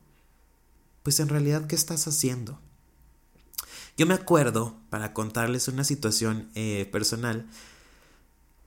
pues 1.03 1.19
en 1.19 1.31
realidad, 1.31 1.67
¿qué 1.67 1.75
estás 1.75 2.07
haciendo? 2.07 2.61
Yo 3.97 4.07
me 4.07 4.15
acuerdo, 4.15 4.77
para 4.91 5.13
contarles 5.13 5.67
una 5.67 5.83
situación 5.83 6.49
eh, 6.55 6.89
personal, 6.93 7.49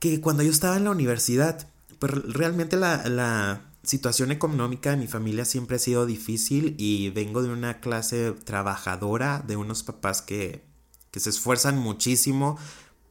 que 0.00 0.20
cuando 0.20 0.42
yo 0.42 0.50
estaba 0.50 0.76
en 0.76 0.84
la 0.84 0.90
universidad, 0.90 1.66
pues 1.98 2.12
realmente 2.12 2.76
la, 2.76 3.08
la 3.08 3.71
situación 3.82 4.30
económica 4.30 4.90
de 4.90 4.96
mi 4.96 5.06
familia 5.06 5.44
siempre 5.44 5.76
ha 5.76 5.80
sido 5.80 6.06
difícil 6.06 6.74
y 6.78 7.10
vengo 7.10 7.42
de 7.42 7.50
una 7.50 7.80
clase 7.80 8.32
trabajadora, 8.44 9.42
de 9.46 9.56
unos 9.56 9.82
papás 9.82 10.22
que, 10.22 10.64
que 11.10 11.20
se 11.20 11.30
esfuerzan 11.30 11.78
muchísimo 11.78 12.58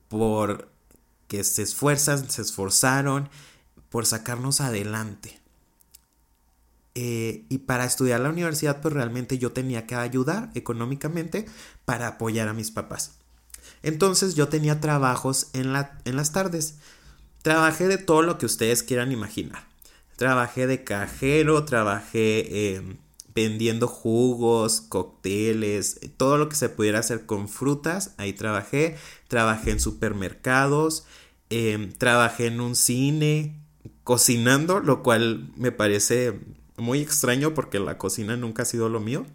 por 0.07 0.69
que 1.27 1.43
se 1.43 1.61
esfuerzan, 1.61 2.29
se 2.29 2.41
esforzaron 2.41 3.29
por 3.89 4.05
sacarnos 4.05 4.61
adelante. 4.61 5.39
Eh, 6.93 7.45
y 7.47 7.59
para 7.59 7.85
estudiar 7.85 8.19
la 8.19 8.29
universidad, 8.29 8.81
pues 8.81 8.93
realmente 8.93 9.37
yo 9.37 9.53
tenía 9.53 9.87
que 9.87 9.95
ayudar 9.95 10.51
económicamente 10.55 11.45
para 11.85 12.07
apoyar 12.07 12.49
a 12.49 12.53
mis 12.53 12.71
papás. 12.71 13.13
Entonces 13.81 14.35
yo 14.35 14.49
tenía 14.49 14.81
trabajos 14.81 15.47
en, 15.53 15.71
la, 15.71 15.97
en 16.03 16.17
las 16.17 16.33
tardes. 16.33 16.75
Trabajé 17.41 17.87
de 17.87 17.97
todo 17.97 18.21
lo 18.21 18.37
que 18.37 18.45
ustedes 18.45 18.83
quieran 18.83 19.11
imaginar 19.11 19.70
Trabajé 20.21 20.67
de 20.67 20.83
cajero, 20.83 21.65
trabajé 21.65 22.75
em, 22.75 22.97
vendiendo 23.33 23.87
jugos, 23.87 24.79
cócteles, 24.79 25.99
todo 26.15 26.37
lo 26.37 26.47
que 26.47 26.55
se 26.55 26.69
pudiera 26.69 26.99
hacer 26.99 27.25
con 27.25 27.49
frutas, 27.49 28.13
ahí 28.17 28.31
trabajé. 28.31 28.97
Trabajé 29.27 29.71
en 29.71 29.79
supermercados, 29.79 31.07
em, 31.49 31.91
trabajé 31.91 32.45
en 32.45 32.61
un 32.61 32.75
cine, 32.75 33.59
cocinando, 34.03 34.79
lo 34.79 35.01
cual 35.01 35.51
me 35.55 35.71
parece 35.71 36.39
muy 36.77 36.99
extraño 36.99 37.55
porque 37.55 37.79
la 37.79 37.97
cocina 37.97 38.37
nunca 38.37 38.61
ha 38.61 38.65
sido 38.67 38.89
lo 38.89 38.99
mío. 38.99 39.25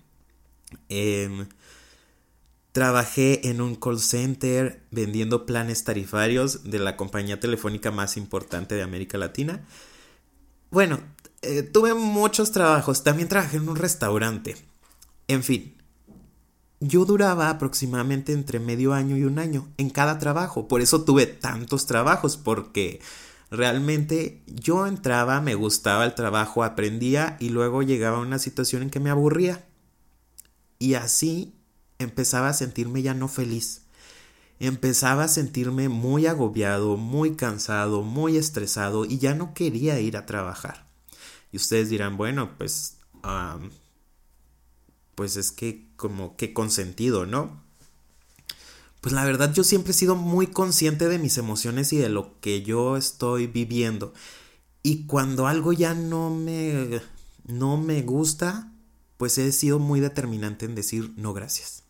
Em, 0.89 1.49
trabajé 2.71 3.49
en 3.49 3.61
un 3.61 3.75
call 3.75 3.99
center 3.99 4.85
vendiendo 4.93 5.47
planes 5.47 5.83
tarifarios 5.83 6.71
de 6.71 6.79
la 6.79 6.97
compañía 6.97 7.41
telefónica 7.41 7.91
más 7.91 8.17
importante 8.17 8.77
de 8.77 8.83
América 8.83 9.19
Latina. 9.19 9.65
Bueno, 10.71 11.01
eh, 11.43 11.63
tuve 11.63 11.95
muchos 11.95 12.53
trabajos. 12.53 13.05
También 13.05 13.29
trabajé 13.29 13.59
en 13.59 13.69
un 13.69 13.77
restaurante. 13.77 14.57
En 15.29 15.43
fin, 15.43 15.75
yo 16.81 17.05
duraba 17.05 17.51
aproximadamente 17.51 18.33
entre 18.33 18.61
medio 18.61 18.93
año 18.93 19.17
y 19.17 19.25
un 19.25 19.39
año 19.39 19.69
en 19.77 19.91
cada 19.91 20.19
trabajo. 20.19 20.69
Por 20.69 20.81
eso 20.81 21.05
tuve 21.05 21.27
tantos 21.27 21.87
trabajos, 21.87 22.37
porque 22.37 23.01
realmente 23.51 24.43
yo 24.47 24.87
entraba, 24.87 25.41
me 25.41 25.55
gustaba 25.55 26.05
el 26.05 26.15
trabajo, 26.15 26.65
aprendía 26.65 27.37
y 27.41 27.51
luego 27.51 27.83
llegaba 27.83 28.19
a 28.19 28.21
una 28.21 28.39
situación 28.39 28.83
en 28.83 28.91
que 28.91 29.01
me 29.01 29.11
aburría. 29.11 29.65
Y 30.79 30.95
así 30.95 31.55
empezaba 31.99 32.49
a 32.49 32.55
sentirme 32.55 33.03
ya 33.03 33.15
no 33.15 33.29
feliz 33.29 33.86
empezaba 34.59 35.25
a 35.25 35.29
sentirme 35.29 35.89
muy 35.89 36.27
agobiado, 36.27 36.97
muy 36.97 37.37
cansado, 37.37 38.03
muy 38.03 38.37
estresado 38.37 39.05
y 39.05 39.19
ya 39.19 39.35
no 39.35 39.55
quería 39.55 40.01
ir 40.01 40.17
a 40.17 40.27
trabajar. 40.27 40.87
Y 41.53 41.57
ustedes 41.57 41.89
dirán, 41.89 42.17
bueno, 42.17 42.57
pues, 42.57 42.97
pues 45.15 45.37
es 45.37 45.53
que 45.53 45.89
como 45.97 46.37
que 46.37 46.53
consentido, 46.53 47.27
¿no? 47.27 47.65
Pues 49.01 49.15
la 49.15 49.25
verdad 49.25 49.55
yo 49.55 49.63
siempre 49.63 49.93
he 49.93 49.95
sido 49.95 50.17
muy 50.17 50.49
consciente 50.49 51.09
de 51.09 51.19
mis 51.19 51.39
emociones 51.39 51.93
y 51.93 51.99
de 51.99 52.09
lo 52.09 52.41
que 52.41 52.63
yo 52.63 52.97
estoy 52.97 53.47
viviendo. 53.47 54.13
Y 54.83 55.07
cuando 55.07 55.47
algo 55.47 55.73
ya 55.73 55.95
no 55.95 56.31
me, 56.31 57.01
no 57.47 57.77
me 57.77 58.03
gusta, 58.03 58.73
pues 59.17 59.39
he 59.39 59.53
sido 59.53 59.79
muy 59.79 60.01
determinante 60.01 60.67
en 60.67 60.75
decir 60.75 61.13
no 61.17 61.33
gracias. 61.33 61.86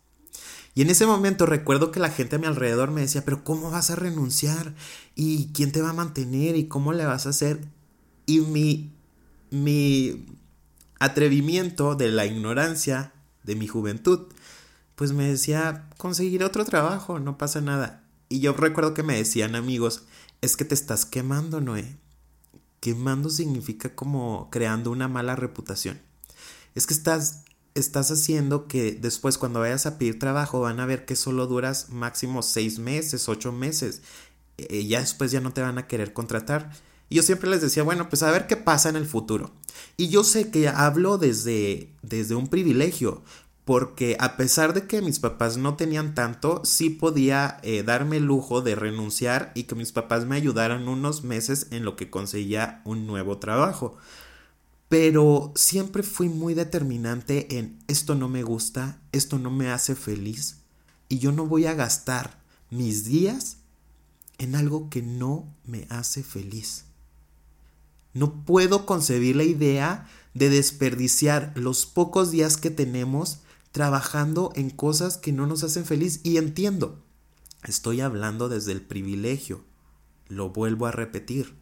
Y 0.76 0.82
en 0.82 0.90
ese 0.90 1.06
momento 1.06 1.46
recuerdo 1.46 1.90
que 1.90 2.00
la 2.00 2.10
gente 2.10 2.36
a 2.36 2.38
mi 2.38 2.46
alrededor 2.46 2.90
me 2.90 3.00
decía, 3.00 3.24
pero 3.24 3.42
¿cómo 3.42 3.70
vas 3.70 3.90
a 3.90 3.96
renunciar? 3.96 4.74
¿Y 5.14 5.46
quién 5.54 5.72
te 5.72 5.80
va 5.80 5.88
a 5.88 5.94
mantener? 5.94 6.54
¿Y 6.54 6.68
cómo 6.68 6.92
le 6.92 7.06
vas 7.06 7.24
a 7.24 7.30
hacer? 7.30 7.64
Y 8.26 8.40
mi, 8.40 8.92
mi 9.50 10.26
atrevimiento 10.98 11.94
de 11.94 12.10
la 12.10 12.26
ignorancia 12.26 13.14
de 13.42 13.56
mi 13.56 13.66
juventud, 13.66 14.26
pues 14.96 15.12
me 15.12 15.26
decía, 15.26 15.88
conseguir 15.96 16.44
otro 16.44 16.66
trabajo, 16.66 17.20
no 17.20 17.38
pasa 17.38 17.62
nada. 17.62 18.04
Y 18.28 18.40
yo 18.40 18.52
recuerdo 18.52 18.92
que 18.92 19.02
me 19.02 19.16
decían 19.16 19.54
amigos, 19.54 20.02
es 20.42 20.58
que 20.58 20.66
te 20.66 20.74
estás 20.74 21.06
quemando, 21.06 21.62
Noé. 21.62 21.96
Quemando 22.80 23.30
significa 23.30 23.94
como 23.94 24.50
creando 24.50 24.90
una 24.90 25.08
mala 25.08 25.36
reputación. 25.36 26.02
Es 26.74 26.86
que 26.86 26.92
estás 26.92 27.45
estás 27.76 28.10
haciendo 28.10 28.66
que 28.66 28.92
después 28.92 29.38
cuando 29.38 29.60
vayas 29.60 29.86
a 29.86 29.98
pedir 29.98 30.18
trabajo 30.18 30.60
van 30.60 30.80
a 30.80 30.86
ver 30.86 31.04
que 31.04 31.16
solo 31.16 31.46
duras 31.46 31.90
máximo 31.90 32.42
seis 32.42 32.78
meses, 32.78 33.28
ocho 33.28 33.52
meses. 33.52 34.02
y 34.56 34.88
ya 34.88 35.00
después 35.00 35.30
ya 35.30 35.40
no 35.40 35.52
te 35.52 35.60
van 35.62 35.78
a 35.78 35.86
querer 35.86 36.12
contratar. 36.12 36.72
Y 37.08 37.16
yo 37.16 37.22
siempre 37.22 37.50
les 37.50 37.60
decía, 37.60 37.82
bueno, 37.82 38.08
pues 38.08 38.22
a 38.22 38.30
ver 38.30 38.46
qué 38.46 38.56
pasa 38.56 38.88
en 38.88 38.96
el 38.96 39.06
futuro. 39.06 39.52
Y 39.96 40.08
yo 40.08 40.24
sé 40.24 40.50
que 40.50 40.68
hablo 40.68 41.18
desde, 41.18 41.90
desde 42.02 42.34
un 42.34 42.48
privilegio, 42.48 43.22
porque 43.64 44.16
a 44.20 44.36
pesar 44.36 44.74
de 44.74 44.86
que 44.86 45.02
mis 45.02 45.18
papás 45.18 45.56
no 45.56 45.76
tenían 45.76 46.14
tanto, 46.14 46.62
sí 46.64 46.90
podía 46.90 47.58
eh, 47.62 47.82
darme 47.82 48.18
el 48.18 48.24
lujo 48.24 48.62
de 48.62 48.74
renunciar 48.74 49.52
y 49.54 49.64
que 49.64 49.74
mis 49.74 49.92
papás 49.92 50.24
me 50.24 50.36
ayudaran 50.36 50.88
unos 50.88 51.24
meses 51.24 51.68
en 51.70 51.84
lo 51.84 51.96
que 51.96 52.10
conseguía 52.10 52.80
un 52.84 53.06
nuevo 53.06 53.38
trabajo 53.38 53.96
pero 54.88 55.52
siempre 55.56 56.02
fui 56.02 56.28
muy 56.28 56.54
determinante 56.54 57.58
en 57.58 57.78
esto 57.88 58.14
no 58.14 58.28
me 58.28 58.42
gusta, 58.42 59.00
esto 59.12 59.38
no 59.38 59.50
me 59.50 59.70
hace 59.70 59.94
feliz 59.94 60.58
y 61.08 61.18
yo 61.18 61.32
no 61.32 61.46
voy 61.46 61.66
a 61.66 61.74
gastar 61.74 62.40
mis 62.70 63.04
días 63.04 63.58
en 64.38 64.54
algo 64.54 64.90
que 64.90 65.02
no 65.02 65.52
me 65.64 65.86
hace 65.88 66.22
feliz. 66.22 66.84
No 68.12 68.44
puedo 68.44 68.86
concebir 68.86 69.36
la 69.36 69.44
idea 69.44 70.08
de 70.34 70.50
desperdiciar 70.50 71.52
los 71.56 71.86
pocos 71.86 72.30
días 72.30 72.56
que 72.56 72.70
tenemos 72.70 73.40
trabajando 73.72 74.52
en 74.54 74.70
cosas 74.70 75.18
que 75.18 75.32
no 75.32 75.46
nos 75.46 75.62
hacen 75.64 75.84
feliz 75.84 76.20
y 76.22 76.38
entiendo. 76.38 77.02
Estoy 77.64 78.00
hablando 78.00 78.48
desde 78.48 78.72
el 78.72 78.80
privilegio. 78.80 79.64
Lo 80.28 80.50
vuelvo 80.50 80.86
a 80.86 80.92
repetir 80.92 81.54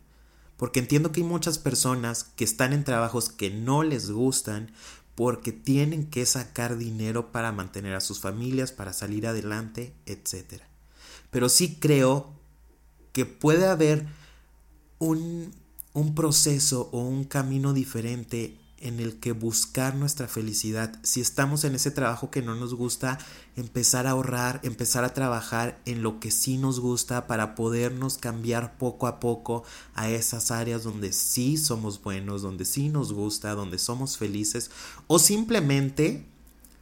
porque 0.64 0.80
entiendo 0.80 1.12
que 1.12 1.20
hay 1.20 1.26
muchas 1.26 1.58
personas 1.58 2.24
que 2.24 2.42
están 2.42 2.72
en 2.72 2.84
trabajos 2.84 3.28
que 3.28 3.50
no 3.50 3.82
les 3.82 4.10
gustan 4.10 4.72
porque 5.14 5.52
tienen 5.52 6.08
que 6.08 6.24
sacar 6.24 6.78
dinero 6.78 7.32
para 7.32 7.52
mantener 7.52 7.94
a 7.94 8.00
sus 8.00 8.18
familias, 8.18 8.72
para 8.72 8.94
salir 8.94 9.26
adelante, 9.26 9.92
etc. 10.06 10.62
Pero 11.30 11.50
sí 11.50 11.76
creo 11.78 12.32
que 13.12 13.26
puede 13.26 13.66
haber 13.66 14.06
un, 14.98 15.54
un 15.92 16.14
proceso 16.14 16.88
o 16.92 17.00
un 17.00 17.24
camino 17.24 17.74
diferente 17.74 18.56
en 18.84 19.00
el 19.00 19.18
que 19.18 19.32
buscar 19.32 19.94
nuestra 19.94 20.28
felicidad. 20.28 20.94
Si 21.02 21.22
estamos 21.22 21.64
en 21.64 21.74
ese 21.74 21.90
trabajo 21.90 22.30
que 22.30 22.42
no 22.42 22.54
nos 22.54 22.74
gusta, 22.74 23.18
empezar 23.56 24.06
a 24.06 24.10
ahorrar, 24.10 24.60
empezar 24.62 25.04
a 25.04 25.14
trabajar 25.14 25.80
en 25.86 26.02
lo 26.02 26.20
que 26.20 26.30
sí 26.30 26.58
nos 26.58 26.80
gusta 26.80 27.26
para 27.26 27.54
podernos 27.54 28.18
cambiar 28.18 28.76
poco 28.76 29.06
a 29.06 29.20
poco 29.20 29.64
a 29.94 30.10
esas 30.10 30.50
áreas 30.50 30.84
donde 30.84 31.14
sí 31.14 31.56
somos 31.56 32.02
buenos, 32.02 32.42
donde 32.42 32.66
sí 32.66 32.90
nos 32.90 33.14
gusta, 33.14 33.54
donde 33.54 33.78
somos 33.78 34.18
felices. 34.18 34.70
O 35.06 35.18
simplemente, 35.18 36.26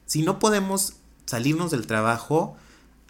si 0.04 0.22
no 0.22 0.40
podemos 0.40 0.94
salirnos 1.24 1.70
del 1.70 1.86
trabajo, 1.86 2.56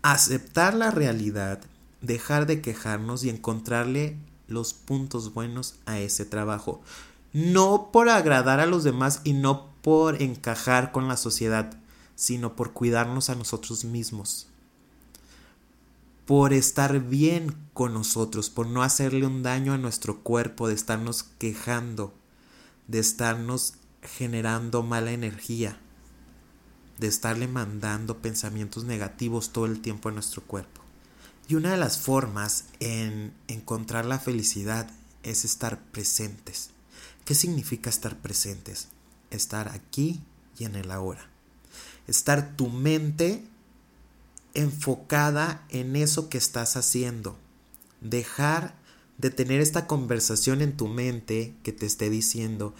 aceptar 0.02 0.74
la 0.74 0.90
realidad, 0.90 1.60
dejar 2.02 2.46
de 2.46 2.60
quejarnos 2.60 3.24
y 3.24 3.30
encontrarle 3.30 4.18
los 4.48 4.74
puntos 4.74 5.32
buenos 5.32 5.76
a 5.86 5.98
ese 5.98 6.26
trabajo 6.26 6.82
no 7.32 7.90
por 7.92 8.08
agradar 8.08 8.60
a 8.60 8.66
los 8.66 8.84
demás 8.84 9.20
y 9.24 9.32
no 9.32 9.70
por 9.82 10.22
encajar 10.22 10.92
con 10.92 11.08
la 11.08 11.16
sociedad, 11.16 11.78
sino 12.14 12.54
por 12.54 12.72
cuidarnos 12.72 13.30
a 13.30 13.34
nosotros 13.34 13.84
mismos, 13.84 14.48
por 16.26 16.52
estar 16.52 17.00
bien 17.00 17.56
con 17.72 17.94
nosotros, 17.94 18.50
por 18.50 18.66
no 18.66 18.82
hacerle 18.82 19.26
un 19.26 19.42
daño 19.42 19.72
a 19.72 19.78
nuestro 19.78 20.20
cuerpo, 20.20 20.68
de 20.68 20.74
estarnos 20.74 21.24
quejando, 21.38 22.14
de 22.86 23.00
estarnos 23.00 23.74
generando 24.02 24.82
mala 24.82 25.12
energía, 25.12 25.78
de 26.98 27.08
estarle 27.08 27.48
mandando 27.48 28.18
pensamientos 28.18 28.84
negativos 28.84 29.50
todo 29.50 29.66
el 29.66 29.80
tiempo 29.80 30.08
a 30.08 30.12
nuestro 30.12 30.42
cuerpo. 30.42 30.82
Y 31.48 31.54
una 31.54 31.72
de 31.72 31.76
las 31.76 31.98
formas 31.98 32.66
en 32.78 33.32
encontrar 33.48 34.04
la 34.04 34.18
felicidad 34.18 34.90
es 35.22 35.44
estar 35.44 35.82
presentes. 35.86 36.71
¿Qué 37.24 37.34
significa 37.34 37.90
estar 37.90 38.18
presentes? 38.18 38.88
Estar 39.30 39.68
aquí 39.68 40.20
y 40.58 40.64
en 40.64 40.76
el 40.76 40.90
ahora. 40.90 41.30
Estar 42.06 42.56
tu 42.56 42.68
mente 42.68 43.44
enfocada 44.54 45.64
en 45.70 45.96
eso 45.96 46.28
que 46.28 46.38
estás 46.38 46.76
haciendo. 46.76 47.38
Dejar 48.00 48.74
de 49.18 49.30
tener 49.30 49.60
esta 49.60 49.86
conversación 49.86 50.62
en 50.62 50.76
tu 50.76 50.88
mente 50.88 51.54
que 51.62 51.72
te 51.72 51.86
esté 51.86 52.10
diciendo, 52.10 52.74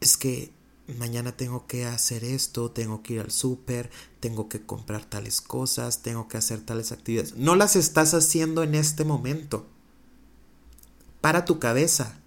es 0.00 0.16
que 0.16 0.50
mañana 0.98 1.36
tengo 1.36 1.66
que 1.66 1.84
hacer 1.84 2.24
esto, 2.24 2.70
tengo 2.70 3.02
que 3.02 3.14
ir 3.14 3.20
al 3.20 3.30
súper, 3.30 3.90
tengo 4.20 4.48
que 4.48 4.62
comprar 4.62 5.04
tales 5.04 5.40
cosas, 5.40 6.02
tengo 6.02 6.28
que 6.28 6.38
hacer 6.38 6.60
tales 6.60 6.92
actividades. 6.92 7.36
No 7.36 7.56
las 7.56 7.76
estás 7.76 8.14
haciendo 8.14 8.62
en 8.62 8.74
este 8.74 9.04
momento. 9.04 9.66
Para 11.20 11.44
tu 11.44 11.58
cabeza. 11.58 12.21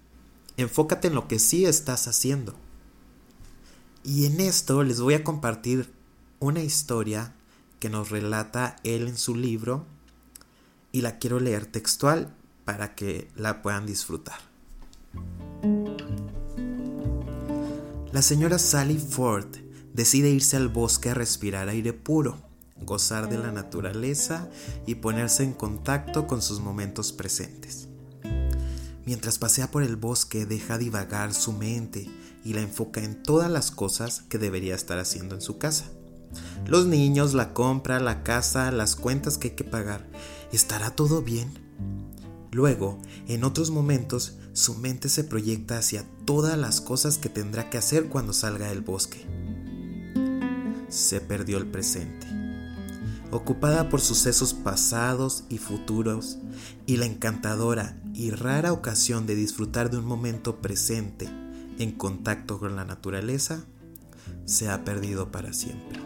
Enfócate 0.56 1.08
en 1.08 1.14
lo 1.14 1.28
que 1.28 1.38
sí 1.38 1.66
estás 1.66 2.08
haciendo. 2.08 2.54
Y 4.04 4.26
en 4.26 4.40
esto 4.40 4.82
les 4.82 5.00
voy 5.00 5.14
a 5.14 5.24
compartir 5.24 5.92
una 6.38 6.60
historia 6.60 7.34
que 7.80 7.90
nos 7.90 8.10
relata 8.10 8.76
él 8.84 9.08
en 9.08 9.18
su 9.18 9.34
libro 9.34 9.84
y 10.92 11.02
la 11.02 11.18
quiero 11.18 11.40
leer 11.40 11.66
textual 11.66 12.34
para 12.64 12.94
que 12.94 13.28
la 13.36 13.60
puedan 13.62 13.84
disfrutar. 13.84 14.38
La 18.12 18.22
señora 18.22 18.58
Sally 18.58 18.98
Ford 18.98 19.56
decide 19.92 20.30
irse 20.30 20.56
al 20.56 20.68
bosque 20.68 21.10
a 21.10 21.14
respirar 21.14 21.68
aire 21.68 21.92
puro, 21.92 22.38
gozar 22.80 23.28
de 23.28 23.36
la 23.36 23.52
naturaleza 23.52 24.48
y 24.86 24.96
ponerse 24.96 25.42
en 25.42 25.52
contacto 25.52 26.26
con 26.26 26.40
sus 26.40 26.60
momentos 26.60 27.12
presentes. 27.12 27.88
Mientras 29.06 29.38
pasea 29.38 29.70
por 29.70 29.84
el 29.84 29.94
bosque 29.94 30.46
deja 30.46 30.78
divagar 30.78 31.32
su 31.32 31.52
mente 31.52 32.08
y 32.44 32.54
la 32.54 32.60
enfoca 32.60 33.02
en 33.02 33.22
todas 33.22 33.48
las 33.48 33.70
cosas 33.70 34.24
que 34.28 34.36
debería 34.36 34.74
estar 34.74 34.98
haciendo 34.98 35.36
en 35.36 35.40
su 35.40 35.58
casa. 35.58 35.84
Los 36.66 36.86
niños, 36.86 37.32
la 37.32 37.54
compra, 37.54 38.00
la 38.00 38.24
casa, 38.24 38.72
las 38.72 38.96
cuentas 38.96 39.38
que 39.38 39.48
hay 39.48 39.54
que 39.54 39.64
pagar. 39.64 40.06
¿Estará 40.52 40.90
todo 40.90 41.22
bien? 41.22 41.50
Luego, 42.50 42.98
en 43.28 43.44
otros 43.44 43.70
momentos, 43.70 44.38
su 44.54 44.74
mente 44.74 45.08
se 45.08 45.22
proyecta 45.22 45.78
hacia 45.78 46.04
todas 46.24 46.58
las 46.58 46.80
cosas 46.80 47.18
que 47.18 47.28
tendrá 47.28 47.70
que 47.70 47.78
hacer 47.78 48.08
cuando 48.08 48.32
salga 48.32 48.68
del 48.68 48.80
bosque. 48.80 49.24
Se 50.88 51.20
perdió 51.20 51.58
el 51.58 51.66
presente. 51.66 52.35
Ocupada 53.32 53.88
por 53.88 54.00
sucesos 54.00 54.54
pasados 54.54 55.44
y 55.48 55.58
futuros 55.58 56.38
y 56.86 56.96
la 56.96 57.06
encantadora 57.06 58.00
y 58.14 58.30
rara 58.30 58.72
ocasión 58.72 59.26
de 59.26 59.34
disfrutar 59.34 59.90
de 59.90 59.98
un 59.98 60.04
momento 60.04 60.60
presente 60.60 61.28
en 61.78 61.92
contacto 61.92 62.58
con 62.58 62.76
la 62.76 62.84
naturaleza, 62.84 63.64
se 64.44 64.68
ha 64.70 64.84
perdido 64.84 65.32
para 65.32 65.52
siempre. 65.52 66.00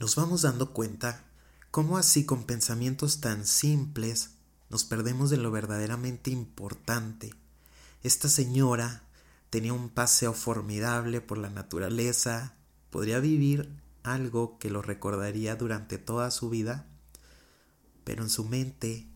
Nos 0.00 0.16
vamos 0.16 0.42
dando 0.42 0.72
cuenta 0.72 1.24
cómo 1.70 1.98
así 1.98 2.24
con 2.24 2.44
pensamientos 2.44 3.20
tan 3.20 3.46
simples 3.46 4.30
nos 4.70 4.84
perdemos 4.84 5.28
de 5.28 5.36
lo 5.36 5.50
verdaderamente 5.50 6.30
importante. 6.30 7.34
Esta 8.02 8.28
señora 8.28 9.02
tenía 9.50 9.74
un 9.74 9.90
paseo 9.90 10.32
formidable 10.32 11.20
por 11.20 11.36
la 11.36 11.50
naturaleza, 11.50 12.54
podría 12.88 13.20
vivir 13.20 13.68
algo 14.02 14.58
que 14.58 14.70
lo 14.70 14.82
recordaría 14.82 15.56
durante 15.56 15.98
toda 15.98 16.30
su 16.30 16.50
vida, 16.50 16.86
pero 18.04 18.22
en 18.22 18.30
su 18.30 18.44
mente 18.44 19.06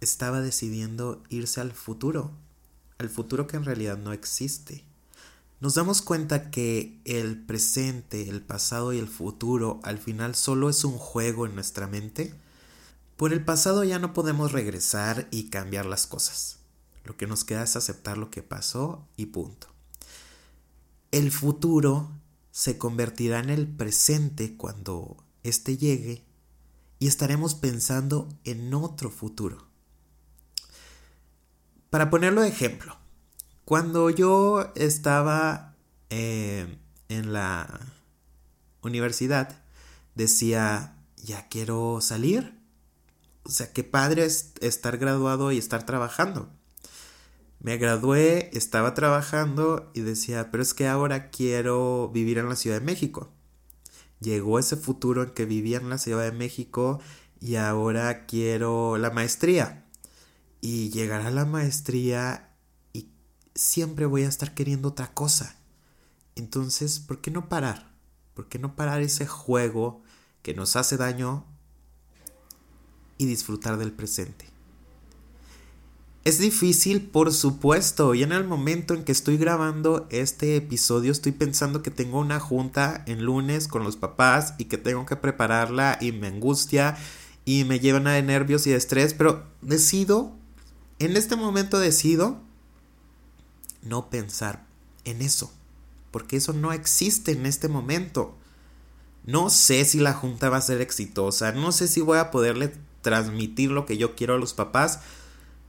estaba 0.00 0.40
decidiendo 0.40 1.22
irse 1.28 1.60
al 1.60 1.72
futuro, 1.72 2.32
al 2.98 3.08
futuro 3.08 3.46
que 3.46 3.56
en 3.56 3.64
realidad 3.64 3.98
no 3.98 4.12
existe. 4.12 4.84
Nos 5.60 5.74
damos 5.74 6.02
cuenta 6.02 6.50
que 6.50 7.00
el 7.04 7.44
presente, 7.44 8.28
el 8.28 8.42
pasado 8.42 8.92
y 8.92 8.98
el 8.98 9.08
futuro 9.08 9.80
al 9.82 9.98
final 9.98 10.36
solo 10.36 10.70
es 10.70 10.84
un 10.84 10.98
juego 10.98 11.46
en 11.46 11.56
nuestra 11.56 11.88
mente. 11.88 12.32
Por 13.16 13.32
el 13.32 13.44
pasado 13.44 13.82
ya 13.82 13.98
no 13.98 14.12
podemos 14.12 14.52
regresar 14.52 15.26
y 15.32 15.50
cambiar 15.50 15.86
las 15.86 16.06
cosas. 16.06 16.58
Lo 17.04 17.16
que 17.16 17.26
nos 17.26 17.44
queda 17.44 17.64
es 17.64 17.74
aceptar 17.74 18.18
lo 18.18 18.30
que 18.30 18.42
pasó 18.42 19.04
y 19.16 19.26
punto. 19.26 19.66
El 21.10 21.32
futuro 21.32 22.08
se 22.58 22.76
convertirá 22.76 23.38
en 23.38 23.50
el 23.50 23.68
presente 23.68 24.56
cuando 24.56 25.16
éste 25.44 25.76
llegue 25.76 26.24
y 26.98 27.06
estaremos 27.06 27.54
pensando 27.54 28.28
en 28.42 28.74
otro 28.74 29.12
futuro. 29.12 29.68
Para 31.88 32.10
ponerlo 32.10 32.40
de 32.40 32.48
ejemplo, 32.48 32.96
cuando 33.64 34.10
yo 34.10 34.72
estaba 34.74 35.76
eh, 36.10 36.78
en 37.08 37.32
la 37.32 37.78
universidad, 38.82 39.62
decía, 40.16 40.96
ya 41.16 41.46
quiero 41.46 42.00
salir, 42.00 42.58
o 43.44 43.50
sea, 43.50 43.72
qué 43.72 43.84
padre 43.84 44.24
es 44.24 44.54
estar 44.60 44.98
graduado 44.98 45.52
y 45.52 45.58
estar 45.58 45.86
trabajando. 45.86 46.50
Me 47.60 47.76
gradué, 47.76 48.50
estaba 48.52 48.94
trabajando 48.94 49.90
y 49.94 50.00
decía, 50.00 50.50
pero 50.50 50.62
es 50.62 50.74
que 50.74 50.86
ahora 50.86 51.30
quiero 51.30 52.08
vivir 52.12 52.38
en 52.38 52.48
la 52.48 52.56
Ciudad 52.56 52.78
de 52.78 52.86
México. 52.86 53.32
Llegó 54.20 54.58
ese 54.58 54.76
futuro 54.76 55.22
en 55.22 55.30
que 55.30 55.44
vivía 55.44 55.78
en 55.78 55.90
la 55.90 55.98
Ciudad 55.98 56.24
de 56.24 56.32
México 56.32 57.00
y 57.40 57.56
ahora 57.56 58.26
quiero 58.26 58.96
la 58.96 59.10
maestría. 59.10 59.86
Y 60.60 60.90
llegará 60.90 61.30
la 61.30 61.44
maestría 61.44 62.54
y 62.92 63.10
siempre 63.54 64.06
voy 64.06 64.22
a 64.22 64.28
estar 64.28 64.54
queriendo 64.54 64.88
otra 64.88 65.12
cosa. 65.12 65.56
Entonces, 66.36 67.00
¿por 67.00 67.20
qué 67.20 67.30
no 67.30 67.48
parar? 67.48 67.92
¿Por 68.34 68.48
qué 68.48 68.58
no 68.58 68.76
parar 68.76 69.02
ese 69.02 69.26
juego 69.26 70.02
que 70.42 70.54
nos 70.54 70.76
hace 70.76 70.96
daño 70.96 71.44
y 73.18 73.26
disfrutar 73.26 73.76
del 73.76 73.92
presente. 73.92 74.46
Es 76.28 76.38
difícil, 76.38 77.00
por 77.00 77.32
supuesto, 77.32 78.14
y 78.14 78.22
en 78.22 78.32
el 78.32 78.44
momento 78.44 78.92
en 78.92 79.02
que 79.02 79.12
estoy 79.12 79.38
grabando 79.38 80.06
este 80.10 80.56
episodio 80.56 81.10
estoy 81.10 81.32
pensando 81.32 81.80
que 81.80 81.90
tengo 81.90 82.18
una 82.18 82.38
junta 82.38 83.02
en 83.06 83.24
lunes 83.24 83.66
con 83.66 83.82
los 83.82 83.96
papás 83.96 84.52
y 84.58 84.66
que 84.66 84.76
tengo 84.76 85.06
que 85.06 85.16
prepararla 85.16 85.96
y 86.02 86.12
me 86.12 86.26
angustia 86.26 86.98
y 87.46 87.64
me 87.64 87.80
llena 87.80 88.12
de 88.12 88.22
nervios 88.22 88.66
y 88.66 88.70
de 88.72 88.76
estrés, 88.76 89.14
pero 89.14 89.46
decido, 89.62 90.34
en 90.98 91.16
este 91.16 91.34
momento 91.34 91.78
decido 91.78 92.42
no 93.80 94.10
pensar 94.10 94.66
en 95.06 95.22
eso, 95.22 95.50
porque 96.10 96.36
eso 96.36 96.52
no 96.52 96.74
existe 96.74 97.32
en 97.32 97.46
este 97.46 97.68
momento. 97.68 98.36
No 99.24 99.48
sé 99.48 99.82
si 99.86 99.98
la 99.98 100.12
junta 100.12 100.50
va 100.50 100.58
a 100.58 100.60
ser 100.60 100.82
exitosa, 100.82 101.52
no 101.52 101.72
sé 101.72 101.88
si 101.88 102.02
voy 102.02 102.18
a 102.18 102.30
poderle 102.30 102.74
transmitir 103.00 103.70
lo 103.70 103.86
que 103.86 103.96
yo 103.96 104.14
quiero 104.14 104.34
a 104.34 104.38
los 104.38 104.52
papás, 104.52 105.00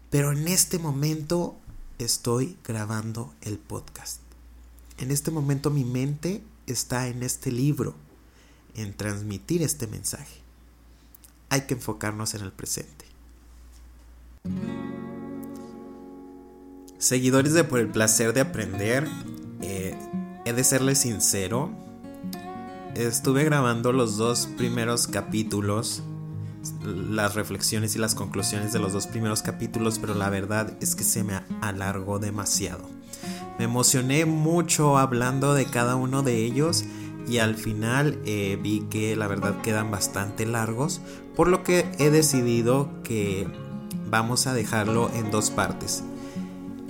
pero 0.10 0.32
en 0.32 0.48
este 0.48 0.80
momento 0.80 1.56
estoy 2.00 2.58
grabando 2.64 3.34
el 3.42 3.58
podcast. 3.58 4.22
En 4.98 5.12
este 5.12 5.32
momento 5.32 5.70
mi 5.70 5.84
mente 5.84 6.42
está 6.68 7.08
en 7.08 7.24
este 7.24 7.52
libro, 7.52 7.96
en 8.76 8.94
transmitir 8.94 9.62
este 9.62 9.88
mensaje. 9.88 10.42
Hay 11.50 11.62
que 11.62 11.76
enfocarnos 11.76 12.34
en 12.34 12.42
el 12.42 12.52
presente. 12.52 13.06
Seguidores 16.98 17.54
de 17.54 17.64
Por 17.64 17.80
el 17.80 17.90
Placer 17.90 18.34
de 18.34 18.42
Aprender, 18.42 19.08
eh, 19.62 19.98
he 20.46 20.54
de 20.54 20.64
serles 20.64 21.00
sincero, 21.00 21.72
estuve 22.96 23.44
grabando 23.46 23.94
los 23.94 24.18
dos 24.18 24.48
primeros 24.58 25.08
capítulos 25.08 26.04
las 26.84 27.36
reflexiones 27.36 27.96
y 27.96 28.00
las 28.00 28.16
conclusiones 28.16 28.74
de 28.74 28.80
los 28.80 28.94
dos 28.94 29.08
primeros 29.08 29.42
capítulos, 29.42 30.00
pero 30.00 30.14
la 30.14 30.30
verdad 30.30 30.74
es 30.82 30.96
que 30.96 31.04
se 31.04 31.24
me 31.24 31.42
alargó 31.62 32.20
demasiado. 32.20 32.90
Me 33.58 33.66
emocioné 33.66 34.26
mucho 34.26 34.98
hablando 34.98 35.54
de 35.54 35.66
cada 35.66 35.96
uno 35.96 36.24
de 36.24 36.46
ellos 36.46 36.86
y 37.28 37.40
al 37.40 37.56
final 37.56 38.20
eh, 38.26 38.58
vi 38.62 38.82
que 38.90 39.16
la 39.16 39.28
verdad 39.28 39.62
quedan 39.62 39.92
bastante 39.92 40.46
largos, 40.46 41.02
por 41.36 41.48
lo 41.48 41.64
que 41.64 41.86
he 42.00 42.10
decidido 42.10 42.90
que 43.04 43.48
vamos 44.10 44.48
a 44.48 44.54
dejarlo 44.54 45.12
en 45.14 45.30
dos 45.30 45.52
partes. 45.52 46.04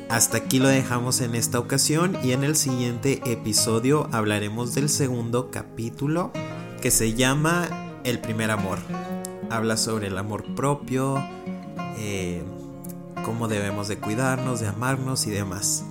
Hasta 0.09 0.37
aquí 0.37 0.59
lo 0.59 0.67
dejamos 0.67 1.21
en 1.21 1.35
esta 1.35 1.59
ocasión 1.59 2.17
y 2.23 2.31
en 2.31 2.43
el 2.43 2.55
siguiente 2.55 3.21
episodio 3.31 4.07
hablaremos 4.11 4.73
del 4.73 4.89
segundo 4.89 5.51
capítulo 5.51 6.31
que 6.81 6.89
se 6.89 7.13
llama 7.13 7.67
El 8.03 8.19
primer 8.19 8.49
amor 8.49 8.79
habla 9.49 9.77
sobre 9.77 10.07
el 10.07 10.17
amor 10.17 10.43
propio, 10.55 11.23
eh, 11.97 12.43
cómo 13.23 13.47
debemos 13.47 13.87
de 13.87 13.97
cuidarnos, 13.97 14.59
de 14.59 14.67
amarnos 14.67 15.27
y 15.27 15.31
demás. 15.31 15.83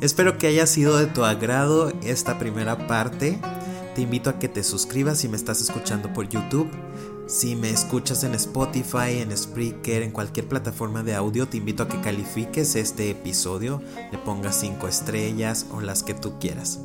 Espero 0.00 0.38
que 0.38 0.48
haya 0.48 0.66
sido 0.66 0.96
de 0.98 1.06
tu 1.06 1.24
agrado 1.24 1.92
esta 2.02 2.38
primera 2.38 2.86
parte. 2.86 3.38
Te 3.94 4.02
invito 4.02 4.30
a 4.30 4.38
que 4.38 4.48
te 4.48 4.64
suscribas 4.64 5.18
si 5.18 5.28
me 5.28 5.36
estás 5.36 5.60
escuchando 5.60 6.12
por 6.12 6.28
YouTube. 6.28 6.68
Si 7.26 7.54
me 7.54 7.70
escuchas 7.70 8.24
en 8.24 8.34
Spotify, 8.34 9.20
en 9.20 9.36
Spreaker, 9.36 10.02
en 10.02 10.10
cualquier 10.10 10.48
plataforma 10.48 11.02
de 11.02 11.14
audio, 11.14 11.46
te 11.46 11.58
invito 11.58 11.84
a 11.84 11.88
que 11.88 12.00
califiques 12.00 12.74
este 12.74 13.10
episodio, 13.10 13.80
le 14.10 14.18
pongas 14.18 14.56
5 14.56 14.88
estrellas 14.88 15.66
o 15.70 15.80
las 15.80 16.02
que 16.02 16.14
tú 16.14 16.38
quieras. 16.40 16.80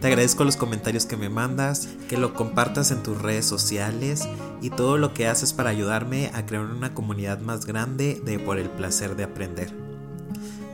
Te 0.00 0.06
agradezco 0.06 0.44
los 0.44 0.56
comentarios 0.56 1.06
que 1.06 1.16
me 1.16 1.28
mandas, 1.28 1.88
que 2.08 2.16
lo 2.16 2.32
compartas 2.32 2.92
en 2.92 3.02
tus 3.02 3.20
redes 3.20 3.46
sociales 3.46 4.28
y 4.62 4.70
todo 4.70 4.96
lo 4.96 5.12
que 5.12 5.26
haces 5.26 5.52
para 5.52 5.70
ayudarme 5.70 6.30
a 6.34 6.46
crear 6.46 6.64
una 6.64 6.94
comunidad 6.94 7.40
más 7.40 7.66
grande 7.66 8.22
de 8.24 8.38
por 8.38 8.58
el 8.58 8.70
placer 8.70 9.16
de 9.16 9.24
aprender. 9.24 9.72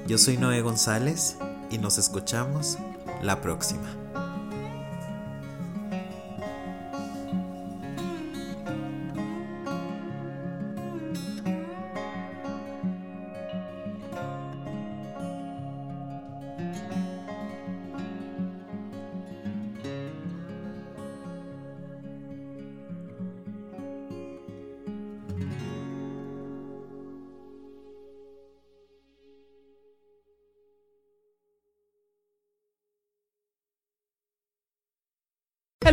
Yo 0.07 0.19
soy 0.19 0.37
Noé 0.37 0.61
González 0.61 1.37
y 1.71 1.79
nos 1.79 1.97
escuchamos 1.97 2.77
la 3.23 3.41
próxima. 3.41 4.04